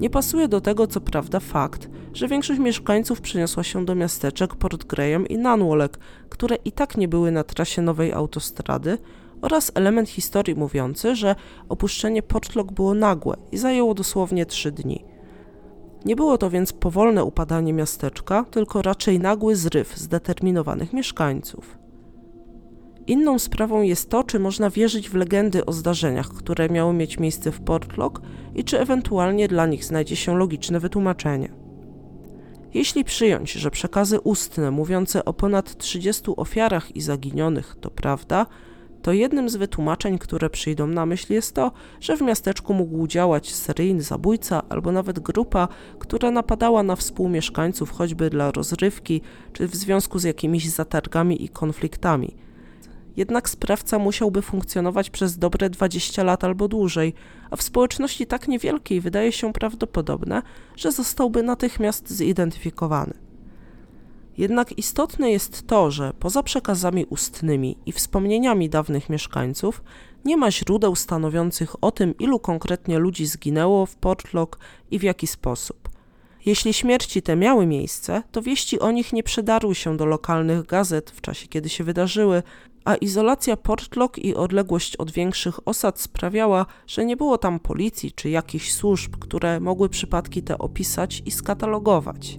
Nie 0.00 0.10
pasuje 0.10 0.48
do 0.48 0.60
tego 0.60 0.86
co 0.86 1.00
prawda 1.00 1.40
fakt, 1.40 1.90
że 2.12 2.28
większość 2.28 2.60
mieszkańców 2.60 3.20
przeniosła 3.20 3.62
się 3.62 3.84
do 3.84 3.94
miasteczek 3.94 4.54
Port 4.54 4.84
Graham 4.84 5.26
i 5.28 5.38
Nanwolek, 5.38 5.98
które 6.28 6.56
i 6.56 6.72
tak 6.72 6.96
nie 6.96 7.08
były 7.08 7.30
na 7.30 7.44
trasie 7.44 7.82
nowej 7.82 8.12
autostrady, 8.12 8.98
oraz 9.42 9.72
element 9.74 10.08
historii 10.08 10.54
mówiący, 10.54 11.16
że 11.16 11.34
opuszczenie 11.68 12.22
Portlock 12.22 12.72
było 12.72 12.94
nagłe 12.94 13.36
i 13.52 13.58
zajęło 13.58 13.94
dosłownie 13.94 14.46
trzy 14.46 14.72
dni. 14.72 15.04
Nie 16.04 16.16
było 16.16 16.38
to 16.38 16.50
więc 16.50 16.72
powolne 16.72 17.24
upadanie 17.24 17.72
miasteczka, 17.72 18.44
tylko 18.50 18.82
raczej 18.82 19.20
nagły 19.20 19.56
zryw 19.56 19.96
zdeterminowanych 19.96 20.92
mieszkańców. 20.92 21.78
Inną 23.06 23.38
sprawą 23.38 23.82
jest 23.82 24.10
to, 24.10 24.24
czy 24.24 24.38
można 24.38 24.70
wierzyć 24.70 25.10
w 25.10 25.14
legendy 25.14 25.66
o 25.66 25.72
zdarzeniach, 25.72 26.28
które 26.28 26.68
miały 26.68 26.92
mieć 26.92 27.18
miejsce 27.18 27.52
w 27.52 27.60
Portlock 27.60 28.22
i 28.54 28.64
czy 28.64 28.80
ewentualnie 28.80 29.48
dla 29.48 29.66
nich 29.66 29.84
znajdzie 29.84 30.16
się 30.16 30.38
logiczne 30.38 30.80
wytłumaczenie. 30.80 31.52
Jeśli 32.74 33.04
przyjąć, 33.04 33.52
że 33.52 33.70
przekazy 33.70 34.20
ustne 34.20 34.70
mówiące 34.70 35.24
o 35.24 35.32
ponad 35.32 35.76
30 35.76 36.22
ofiarach 36.36 36.96
i 36.96 37.00
zaginionych 37.00 37.76
to 37.80 37.90
prawda, 37.90 38.46
to 39.06 39.12
jednym 39.12 39.48
z 39.48 39.56
wytłumaczeń, 39.56 40.18
które 40.18 40.50
przyjdą 40.50 40.86
na 40.86 41.06
myśl 41.06 41.32
jest 41.32 41.54
to, 41.54 41.72
że 42.00 42.16
w 42.16 42.20
miasteczku 42.20 42.74
mógł 42.74 43.06
działać 43.06 43.54
seryjny 43.54 44.02
zabójca 44.02 44.62
albo 44.68 44.92
nawet 44.92 45.18
grupa, 45.18 45.68
która 45.98 46.30
napadała 46.30 46.82
na 46.82 46.96
współmieszkańców 46.96 47.90
choćby 47.90 48.30
dla 48.30 48.50
rozrywki 48.50 49.20
czy 49.52 49.68
w 49.68 49.76
związku 49.76 50.18
z 50.18 50.24
jakimiś 50.24 50.70
zatargami 50.70 51.44
i 51.44 51.48
konfliktami. 51.48 52.36
Jednak 53.16 53.48
sprawca 53.48 53.98
musiałby 53.98 54.42
funkcjonować 54.42 55.10
przez 55.10 55.38
dobre 55.38 55.70
20 55.70 56.24
lat 56.24 56.44
albo 56.44 56.68
dłużej, 56.68 57.14
a 57.50 57.56
w 57.56 57.62
społeczności 57.62 58.26
tak 58.26 58.48
niewielkiej 58.48 59.00
wydaje 59.00 59.32
się 59.32 59.52
prawdopodobne, 59.52 60.42
że 60.76 60.92
zostałby 60.92 61.42
natychmiast 61.42 62.10
zidentyfikowany. 62.10 63.25
Jednak 64.38 64.78
istotne 64.78 65.30
jest 65.30 65.66
to, 65.66 65.90
że 65.90 66.12
poza 66.20 66.42
przekazami 66.42 67.04
ustnymi 67.04 67.78
i 67.86 67.92
wspomnieniami 67.92 68.68
dawnych 68.68 69.10
mieszkańców, 69.10 69.82
nie 70.24 70.36
ma 70.36 70.50
źródeł 70.50 70.96
stanowiących 70.96 71.84
o 71.84 71.90
tym, 71.90 72.14
ilu 72.18 72.38
konkretnie 72.38 72.98
ludzi 72.98 73.26
zginęło 73.26 73.86
w 73.86 73.96
Portlock 73.96 74.58
i 74.90 74.98
w 74.98 75.02
jaki 75.02 75.26
sposób. 75.26 75.88
Jeśli 76.46 76.72
śmierci 76.72 77.22
te 77.22 77.36
miały 77.36 77.66
miejsce, 77.66 78.22
to 78.32 78.42
wieści 78.42 78.80
o 78.80 78.90
nich 78.90 79.12
nie 79.12 79.22
przedarły 79.22 79.74
się 79.74 79.96
do 79.96 80.06
lokalnych 80.06 80.66
gazet 80.66 81.10
w 81.10 81.20
czasie, 81.20 81.48
kiedy 81.48 81.68
się 81.68 81.84
wydarzyły, 81.84 82.42
a 82.84 82.94
izolacja 82.94 83.56
Portlock 83.56 84.18
i 84.18 84.34
odległość 84.34 84.96
od 84.96 85.10
większych 85.10 85.68
osad 85.68 86.00
sprawiała, 86.00 86.66
że 86.86 87.04
nie 87.04 87.16
było 87.16 87.38
tam 87.38 87.60
policji 87.60 88.12
czy 88.12 88.30
jakichś 88.30 88.72
służb, 88.72 89.16
które 89.16 89.60
mogły 89.60 89.88
przypadki 89.88 90.42
te 90.42 90.58
opisać 90.58 91.22
i 91.26 91.30
skatalogować. 91.30 92.38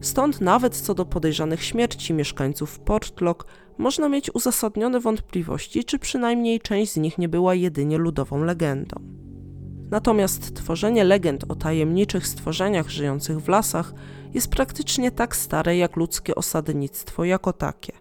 Stąd 0.00 0.40
nawet 0.40 0.76
co 0.76 0.94
do 0.94 1.04
podejrzanych 1.04 1.64
śmierci 1.64 2.14
mieszkańców 2.14 2.78
Portlock 2.78 3.46
można 3.78 4.08
mieć 4.08 4.34
uzasadnione 4.34 5.00
wątpliwości, 5.00 5.84
czy 5.84 5.98
przynajmniej 5.98 6.60
część 6.60 6.92
z 6.92 6.96
nich 6.96 7.18
nie 7.18 7.28
była 7.28 7.54
jedynie 7.54 7.98
ludową 7.98 8.44
legendą. 8.44 9.00
Natomiast 9.90 10.54
tworzenie 10.54 11.04
legend 11.04 11.44
o 11.48 11.54
tajemniczych 11.54 12.26
stworzeniach 12.26 12.88
żyjących 12.88 13.40
w 13.40 13.48
lasach 13.48 13.94
jest 14.34 14.50
praktycznie 14.50 15.10
tak 15.10 15.36
stare 15.36 15.76
jak 15.76 15.96
ludzkie 15.96 16.34
osadnictwo 16.34 17.24
jako 17.24 17.52
takie. 17.52 17.92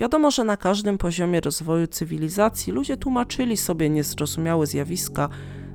Wiadomo, 0.00 0.30
że 0.30 0.44
na 0.44 0.56
każdym 0.56 0.98
poziomie 0.98 1.40
rozwoju 1.40 1.86
cywilizacji 1.86 2.72
ludzie 2.72 2.96
tłumaczyli 2.96 3.56
sobie 3.56 3.90
niezrozumiałe 3.90 4.66
zjawiska, 4.66 5.28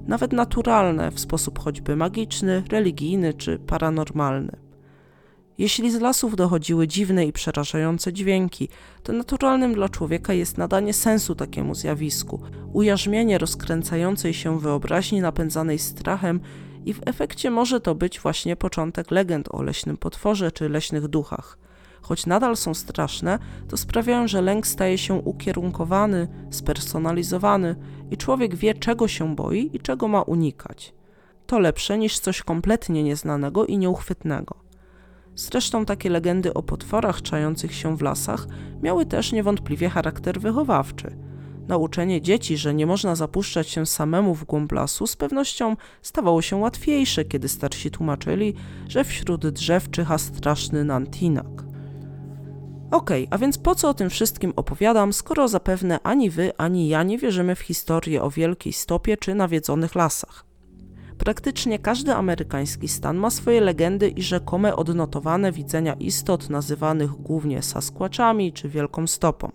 nawet 0.07 0.33
naturalne, 0.33 1.11
w 1.11 1.19
sposób 1.19 1.59
choćby 1.59 1.95
magiczny, 1.95 2.63
religijny 2.69 3.33
czy 3.33 3.59
paranormalny. 3.59 4.70
Jeśli 5.57 5.91
z 5.91 5.99
lasów 5.99 6.35
dochodziły 6.35 6.87
dziwne 6.87 7.25
i 7.25 7.33
przerażające 7.33 8.13
dźwięki, 8.13 8.69
to 9.03 9.13
naturalnym 9.13 9.73
dla 9.73 9.89
człowieka 9.89 10.33
jest 10.33 10.57
nadanie 10.57 10.93
sensu 10.93 11.35
takiemu 11.35 11.75
zjawisku, 11.75 12.39
ujarzmienie 12.73 13.37
rozkręcającej 13.37 14.33
się 14.33 14.59
wyobraźni 14.59 15.21
napędzanej 15.21 15.79
strachem 15.79 16.39
i 16.85 16.93
w 16.93 17.01
efekcie 17.05 17.51
może 17.51 17.81
to 17.81 17.95
być 17.95 18.19
właśnie 18.19 18.55
początek 18.55 19.11
legend 19.11 19.47
o 19.51 19.61
leśnym 19.63 19.97
potworze 19.97 20.51
czy 20.51 20.69
leśnych 20.69 21.07
duchach. 21.07 21.57
Choć 22.01 22.25
nadal 22.25 22.57
są 22.57 22.73
straszne, 22.73 23.39
to 23.67 23.77
sprawiają, 23.77 24.27
że 24.27 24.41
lęk 24.41 24.67
staje 24.67 24.97
się 24.97 25.13
ukierunkowany, 25.13 26.27
spersonalizowany 26.49 27.75
i 28.11 28.17
człowiek 28.17 28.55
wie, 28.55 28.73
czego 28.73 29.07
się 29.07 29.35
boi 29.35 29.69
i 29.73 29.79
czego 29.79 30.07
ma 30.07 30.21
unikać. 30.21 30.93
To 31.47 31.59
lepsze 31.59 31.97
niż 31.97 32.19
coś 32.19 32.41
kompletnie 32.41 33.03
nieznanego 33.03 33.65
i 33.65 33.77
nieuchwytnego. 33.77 34.60
Zresztą 35.35 35.85
takie 35.85 36.09
legendy 36.09 36.53
o 36.53 36.63
potworach 36.63 37.21
czających 37.21 37.73
się 37.75 37.97
w 37.97 38.01
lasach 38.01 38.47
miały 38.81 39.05
też 39.05 39.31
niewątpliwie 39.31 39.89
charakter 39.89 40.39
wychowawczy. 40.39 41.17
Nauczenie 41.67 42.21
dzieci, 42.21 42.57
że 42.57 42.73
nie 42.73 42.85
można 42.85 43.15
zapuszczać 43.15 43.69
się 43.69 43.85
samemu 43.85 44.35
w 44.35 44.45
głąb 44.45 44.71
lasu, 44.71 45.07
z 45.07 45.15
pewnością 45.15 45.75
stawało 46.01 46.41
się 46.41 46.55
łatwiejsze, 46.55 47.25
kiedy 47.25 47.49
starsi 47.49 47.91
tłumaczyli, 47.91 48.53
że 48.87 49.03
wśród 49.03 49.47
drzew 49.47 49.89
czyha 49.89 50.17
straszny 50.17 50.83
nantinak. 50.83 51.71
Okej, 52.91 53.23
okay, 53.25 53.27
a 53.29 53.37
więc 53.37 53.57
po 53.57 53.75
co 53.75 53.89
o 53.89 53.93
tym 53.93 54.09
wszystkim 54.09 54.53
opowiadam, 54.55 55.13
skoro 55.13 55.47
zapewne 55.47 55.99
ani 56.03 56.29
wy, 56.29 56.51
ani 56.57 56.87
ja 56.87 57.03
nie 57.03 57.17
wierzymy 57.17 57.55
w 57.55 57.59
historię 57.59 58.23
o 58.23 58.29
wielkiej 58.29 58.73
stopie 58.73 59.17
czy 59.17 59.35
nawiedzonych 59.35 59.95
lasach? 59.95 60.50
Praktycznie 61.21 61.79
każdy 61.79 62.13
amerykański 62.13 62.87
stan 62.87 63.17
ma 63.17 63.29
swoje 63.29 63.61
legendy 63.61 64.07
i 64.07 64.21
rzekome 64.21 64.75
odnotowane 64.75 65.51
widzenia 65.51 65.93
istot 65.93 66.49
nazywanych 66.49 67.11
głównie 67.11 67.61
Sasquatchami 67.61 68.53
czy 68.53 68.69
Wielką 68.69 69.07
Stopą. 69.07 69.51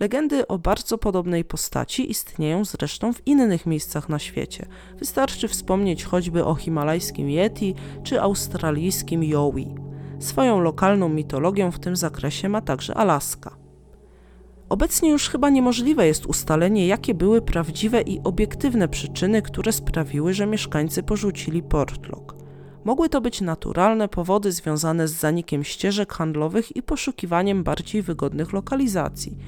Legendy 0.00 0.46
o 0.48 0.58
bardzo 0.58 0.98
podobnej 0.98 1.44
postaci 1.44 2.10
istnieją 2.10 2.64
zresztą 2.64 3.12
w 3.12 3.26
innych 3.26 3.66
miejscach 3.66 4.08
na 4.08 4.18
świecie. 4.18 4.66
Wystarczy 4.98 5.48
wspomnieć 5.48 6.04
choćby 6.04 6.44
o 6.44 6.54
himalajskim 6.54 7.30
Yeti 7.30 7.74
czy 8.02 8.20
australijskim 8.20 9.24
Yowie. 9.24 9.74
Swoją 10.18 10.60
lokalną 10.60 11.08
mitologię 11.08 11.72
w 11.72 11.78
tym 11.78 11.96
zakresie 11.96 12.48
ma 12.48 12.60
także 12.60 12.94
Alaska. 12.94 13.67
Obecnie 14.68 15.10
już 15.10 15.28
chyba 15.28 15.50
niemożliwe 15.50 16.06
jest 16.06 16.26
ustalenie, 16.26 16.86
jakie 16.86 17.14
były 17.14 17.42
prawdziwe 17.42 18.02
i 18.02 18.20
obiektywne 18.24 18.88
przyczyny, 18.88 19.42
które 19.42 19.72
sprawiły, 19.72 20.34
że 20.34 20.46
mieszkańcy 20.46 21.02
porzucili 21.02 21.62
Portlock. 21.62 22.34
Mogły 22.84 23.08
to 23.08 23.20
być 23.20 23.40
naturalne 23.40 24.08
powody 24.08 24.52
związane 24.52 25.08
z 25.08 25.12
zanikiem 25.12 25.64
ścieżek 25.64 26.12
handlowych 26.12 26.76
i 26.76 26.82
poszukiwaniem 26.82 27.64
bardziej 27.64 28.02
wygodnych 28.02 28.52
lokalizacji, 28.52 29.38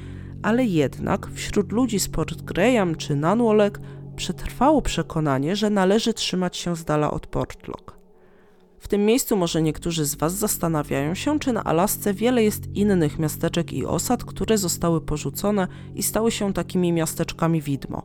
ale 0.43 0.65
jednak 0.65 1.31
wśród 1.35 1.73
ludzi 1.73 2.01
z 2.01 2.09
Port 2.09 2.43
Graham 2.43 2.95
czy 2.95 3.17
Nanwolek 3.17 3.81
przetrwało 4.17 4.83
przekonanie, 4.83 5.57
że 5.57 5.71
należy 5.71 6.15
trzymać 6.15 6.57
się 6.57 6.77
z 6.77 6.85
dala 6.85 7.11
od 7.11 7.27
Portlock. 7.27 8.00
W 8.81 8.89
tym 8.89 9.05
miejscu 9.05 9.37
może 9.37 9.63
niektórzy 9.63 10.05
z 10.05 10.15
Was 10.15 10.35
zastanawiają 10.35 11.15
się, 11.15 11.39
czy 11.39 11.53
na 11.53 11.65
Alasce 11.65 12.15
wiele 12.15 12.43
jest 12.43 12.77
innych 12.77 13.19
miasteczek 13.19 13.73
i 13.73 13.87
osad, 13.87 14.25
które 14.25 14.59
zostały 14.59 15.01
porzucone 15.01 15.69
i 15.95 16.03
stały 16.03 16.31
się 16.31 16.53
takimi 16.53 16.93
miasteczkami 16.93 17.63
widmo. 17.63 18.03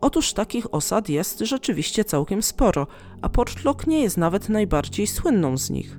Otóż 0.00 0.32
takich 0.32 0.74
osad 0.74 1.08
jest 1.08 1.38
rzeczywiście 1.38 2.04
całkiem 2.04 2.42
sporo, 2.42 2.86
a 3.22 3.28
Portlock 3.28 3.86
nie 3.86 4.00
jest 4.00 4.16
nawet 4.16 4.48
najbardziej 4.48 5.06
słynną 5.06 5.58
z 5.58 5.70
nich. 5.70 5.98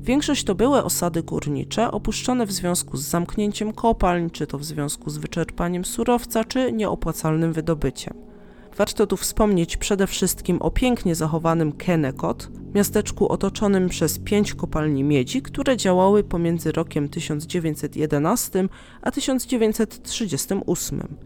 Większość 0.00 0.44
to 0.44 0.54
były 0.54 0.84
osady 0.84 1.22
górnicze, 1.22 1.90
opuszczone 1.90 2.46
w 2.46 2.52
związku 2.52 2.96
z 2.96 3.02
zamknięciem 3.02 3.72
kopalń, 3.72 4.30
czy 4.30 4.46
to 4.46 4.58
w 4.58 4.64
związku 4.64 5.10
z 5.10 5.18
wyczerpaniem 5.18 5.84
surowca, 5.84 6.44
czy 6.44 6.72
nieopłacalnym 6.72 7.52
wydobyciem. 7.52 8.33
Warto 8.76 9.06
tu 9.06 9.16
wspomnieć 9.16 9.76
przede 9.76 10.06
wszystkim 10.06 10.62
o 10.62 10.70
pięknie 10.70 11.14
zachowanym 11.14 11.72
Kennecott, 11.72 12.50
miasteczku 12.74 13.28
otoczonym 13.28 13.88
przez 13.88 14.18
pięć 14.18 14.54
kopalni 14.54 15.04
miedzi, 15.04 15.42
które 15.42 15.76
działały 15.76 16.24
pomiędzy 16.24 16.72
rokiem 16.72 17.08
1911 17.08 18.68
a 19.02 19.10
1938. 19.10 21.16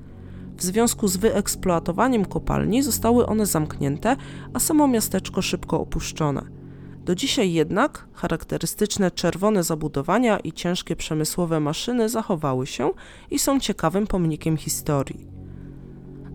W 0.56 0.62
związku 0.62 1.08
z 1.08 1.16
wyeksploatowaniem 1.16 2.24
kopalni 2.24 2.82
zostały 2.82 3.26
one 3.26 3.46
zamknięte, 3.46 4.16
a 4.54 4.60
samo 4.60 4.88
miasteczko 4.88 5.42
szybko 5.42 5.80
opuszczone. 5.80 6.42
Do 7.04 7.14
dzisiaj 7.14 7.52
jednak 7.52 8.08
charakterystyczne 8.12 9.10
czerwone 9.10 9.62
zabudowania 9.62 10.38
i 10.38 10.52
ciężkie 10.52 10.96
przemysłowe 10.96 11.60
maszyny 11.60 12.08
zachowały 12.08 12.66
się 12.66 12.90
i 13.30 13.38
są 13.38 13.60
ciekawym 13.60 14.06
pomnikiem 14.06 14.56
historii. 14.56 15.37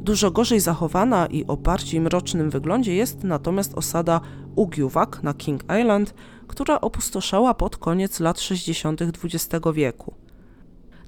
Dużo 0.04 0.32
gorzej 0.32 0.60
zachowana 0.60 1.26
i 1.26 1.46
o 1.48 1.58
bardziej 1.58 2.02
mrocznym 2.02 2.50
wyglądzie 2.50 2.96
jest 2.96 3.24
natomiast 3.24 3.74
osada 3.78 4.22
Ugiuwak 4.56 5.24
na 5.24 5.34
King 5.34 5.64
Island, 5.82 6.14
która 6.48 6.82
opustoszała 6.82 7.54
pod 7.54 7.78
koniec 7.78 8.20
lat 8.20 8.40
60. 8.40 9.02
XX 9.02 9.66
wieku. 9.74 10.14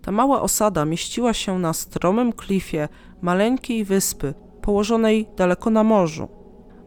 Ta 0.01 0.11
mała 0.11 0.41
osada 0.41 0.85
mieściła 0.85 1.33
się 1.33 1.59
na 1.59 1.73
stromym 1.73 2.33
klifie 2.33 2.89
maleńkiej 3.21 3.85
wyspy, 3.85 4.33
położonej 4.61 5.27
daleko 5.37 5.69
na 5.69 5.83
morzu. 5.83 6.27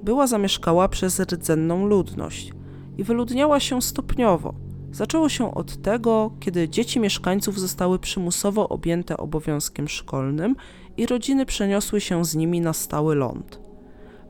Była 0.02 0.26
zamieszkała 0.26 0.88
przez 0.88 1.20
rdzenną 1.20 1.86
ludność 1.86 2.52
i 2.98 3.04
wyludniała 3.04 3.60
się 3.60 3.82
stopniowo. 3.82 4.54
Zaczęło 4.92 5.28
się 5.28 5.54
od 5.54 5.82
tego, 5.82 6.30
kiedy 6.40 6.68
dzieci 6.68 7.00
mieszkańców 7.00 7.60
zostały 7.60 7.98
przymusowo 7.98 8.68
objęte 8.68 9.16
obowiązkiem 9.16 9.88
szkolnym 9.88 10.56
i 10.98 11.06
rodziny 11.06 11.46
przeniosły 11.46 12.00
się 12.00 12.24
z 12.24 12.34
nimi 12.34 12.60
na 12.60 12.72
stały 12.72 13.14
ląd. 13.14 13.60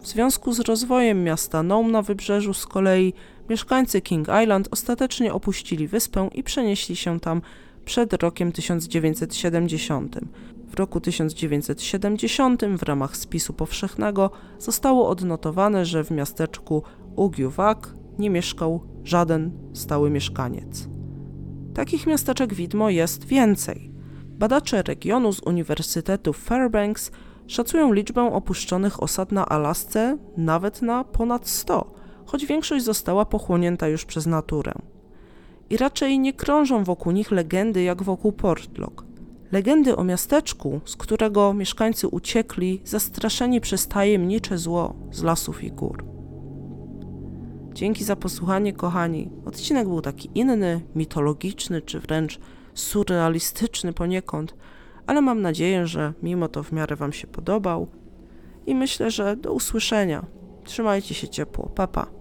W 0.02 0.06
związku 0.06 0.52
z 0.52 0.60
rozwojem 0.60 1.24
miasta 1.24 1.62
Nome 1.62 1.88
na 1.88 2.02
wybrzeżu 2.02 2.54
z 2.54 2.66
kolei 2.66 3.14
mieszkańcy 3.50 4.00
King 4.00 4.28
Island 4.42 4.68
ostatecznie 4.70 5.34
opuścili 5.34 5.88
wyspę 5.88 6.28
i 6.34 6.42
przenieśli 6.42 6.96
się 6.96 7.20
tam 7.20 7.42
przed 7.84 8.12
rokiem 8.12 8.52
1970. 8.52 10.16
W 10.68 10.74
roku 10.74 11.00
1970 11.00 12.64
w 12.64 12.82
ramach 12.82 13.16
spisu 13.16 13.52
powszechnego 13.52 14.30
zostało 14.58 15.08
odnotowane, 15.08 15.86
że 15.86 16.04
w 16.04 16.10
miasteczku 16.10 16.82
Ugiuwak 17.16 17.94
nie 18.18 18.30
mieszkał 18.30 18.80
żaden 19.04 19.52
stały 19.72 20.10
mieszkaniec. 20.10 20.88
Takich 21.74 22.06
miasteczek 22.06 22.54
widmo 22.54 22.90
jest 22.90 23.24
więcej. 23.24 23.97
Badacze 24.38 24.82
regionu 24.82 25.32
z 25.32 25.40
Uniwersytetu 25.40 26.32
Fairbanks 26.32 27.10
szacują 27.46 27.92
liczbę 27.92 28.32
opuszczonych 28.32 29.02
osad 29.02 29.32
na 29.32 29.48
Alasce 29.48 30.18
nawet 30.36 30.82
na 30.82 31.04
ponad 31.04 31.48
100, 31.48 31.94
choć 32.26 32.46
większość 32.46 32.84
została 32.84 33.24
pochłonięta 33.24 33.88
już 33.88 34.04
przez 34.04 34.26
naturę. 34.26 34.72
I 35.70 35.76
raczej 35.76 36.18
nie 36.18 36.32
krążą 36.32 36.84
wokół 36.84 37.12
nich 37.12 37.30
legendy 37.30 37.82
jak 37.82 38.02
wokół 38.02 38.32
Portlock. 38.32 39.04
Legendy 39.52 39.96
o 39.96 40.04
miasteczku, 40.04 40.80
z 40.84 40.96
którego 40.96 41.54
mieszkańcy 41.54 42.08
uciekli, 42.08 42.80
zastraszeni 42.84 43.60
przez 43.60 43.88
tajemnicze 43.88 44.58
zło 44.58 44.94
z 45.10 45.22
lasów 45.22 45.64
i 45.64 45.72
gór. 45.72 46.04
Dzięki 47.72 48.04
za 48.04 48.16
posłuchanie, 48.16 48.72
kochani. 48.72 49.30
Odcinek 49.44 49.88
był 49.88 50.00
taki 50.00 50.30
inny, 50.34 50.80
mitologiczny, 50.94 51.82
czy 51.82 52.00
wręcz 52.00 52.40
surrealistyczny 52.78 53.92
poniekąd, 53.92 54.54
ale 55.06 55.20
mam 55.20 55.42
nadzieję, 55.42 55.86
że 55.86 56.12
mimo 56.22 56.48
to 56.48 56.62
w 56.62 56.72
miarę 56.72 56.96
Wam 56.96 57.12
się 57.12 57.26
podobał 57.26 57.88
i 58.66 58.74
myślę, 58.74 59.10
że 59.10 59.36
do 59.36 59.52
usłyszenia. 59.52 60.26
Trzymajcie 60.64 61.14
się 61.14 61.28
ciepło. 61.28 61.68
Papa. 61.68 62.06
Pa. 62.06 62.17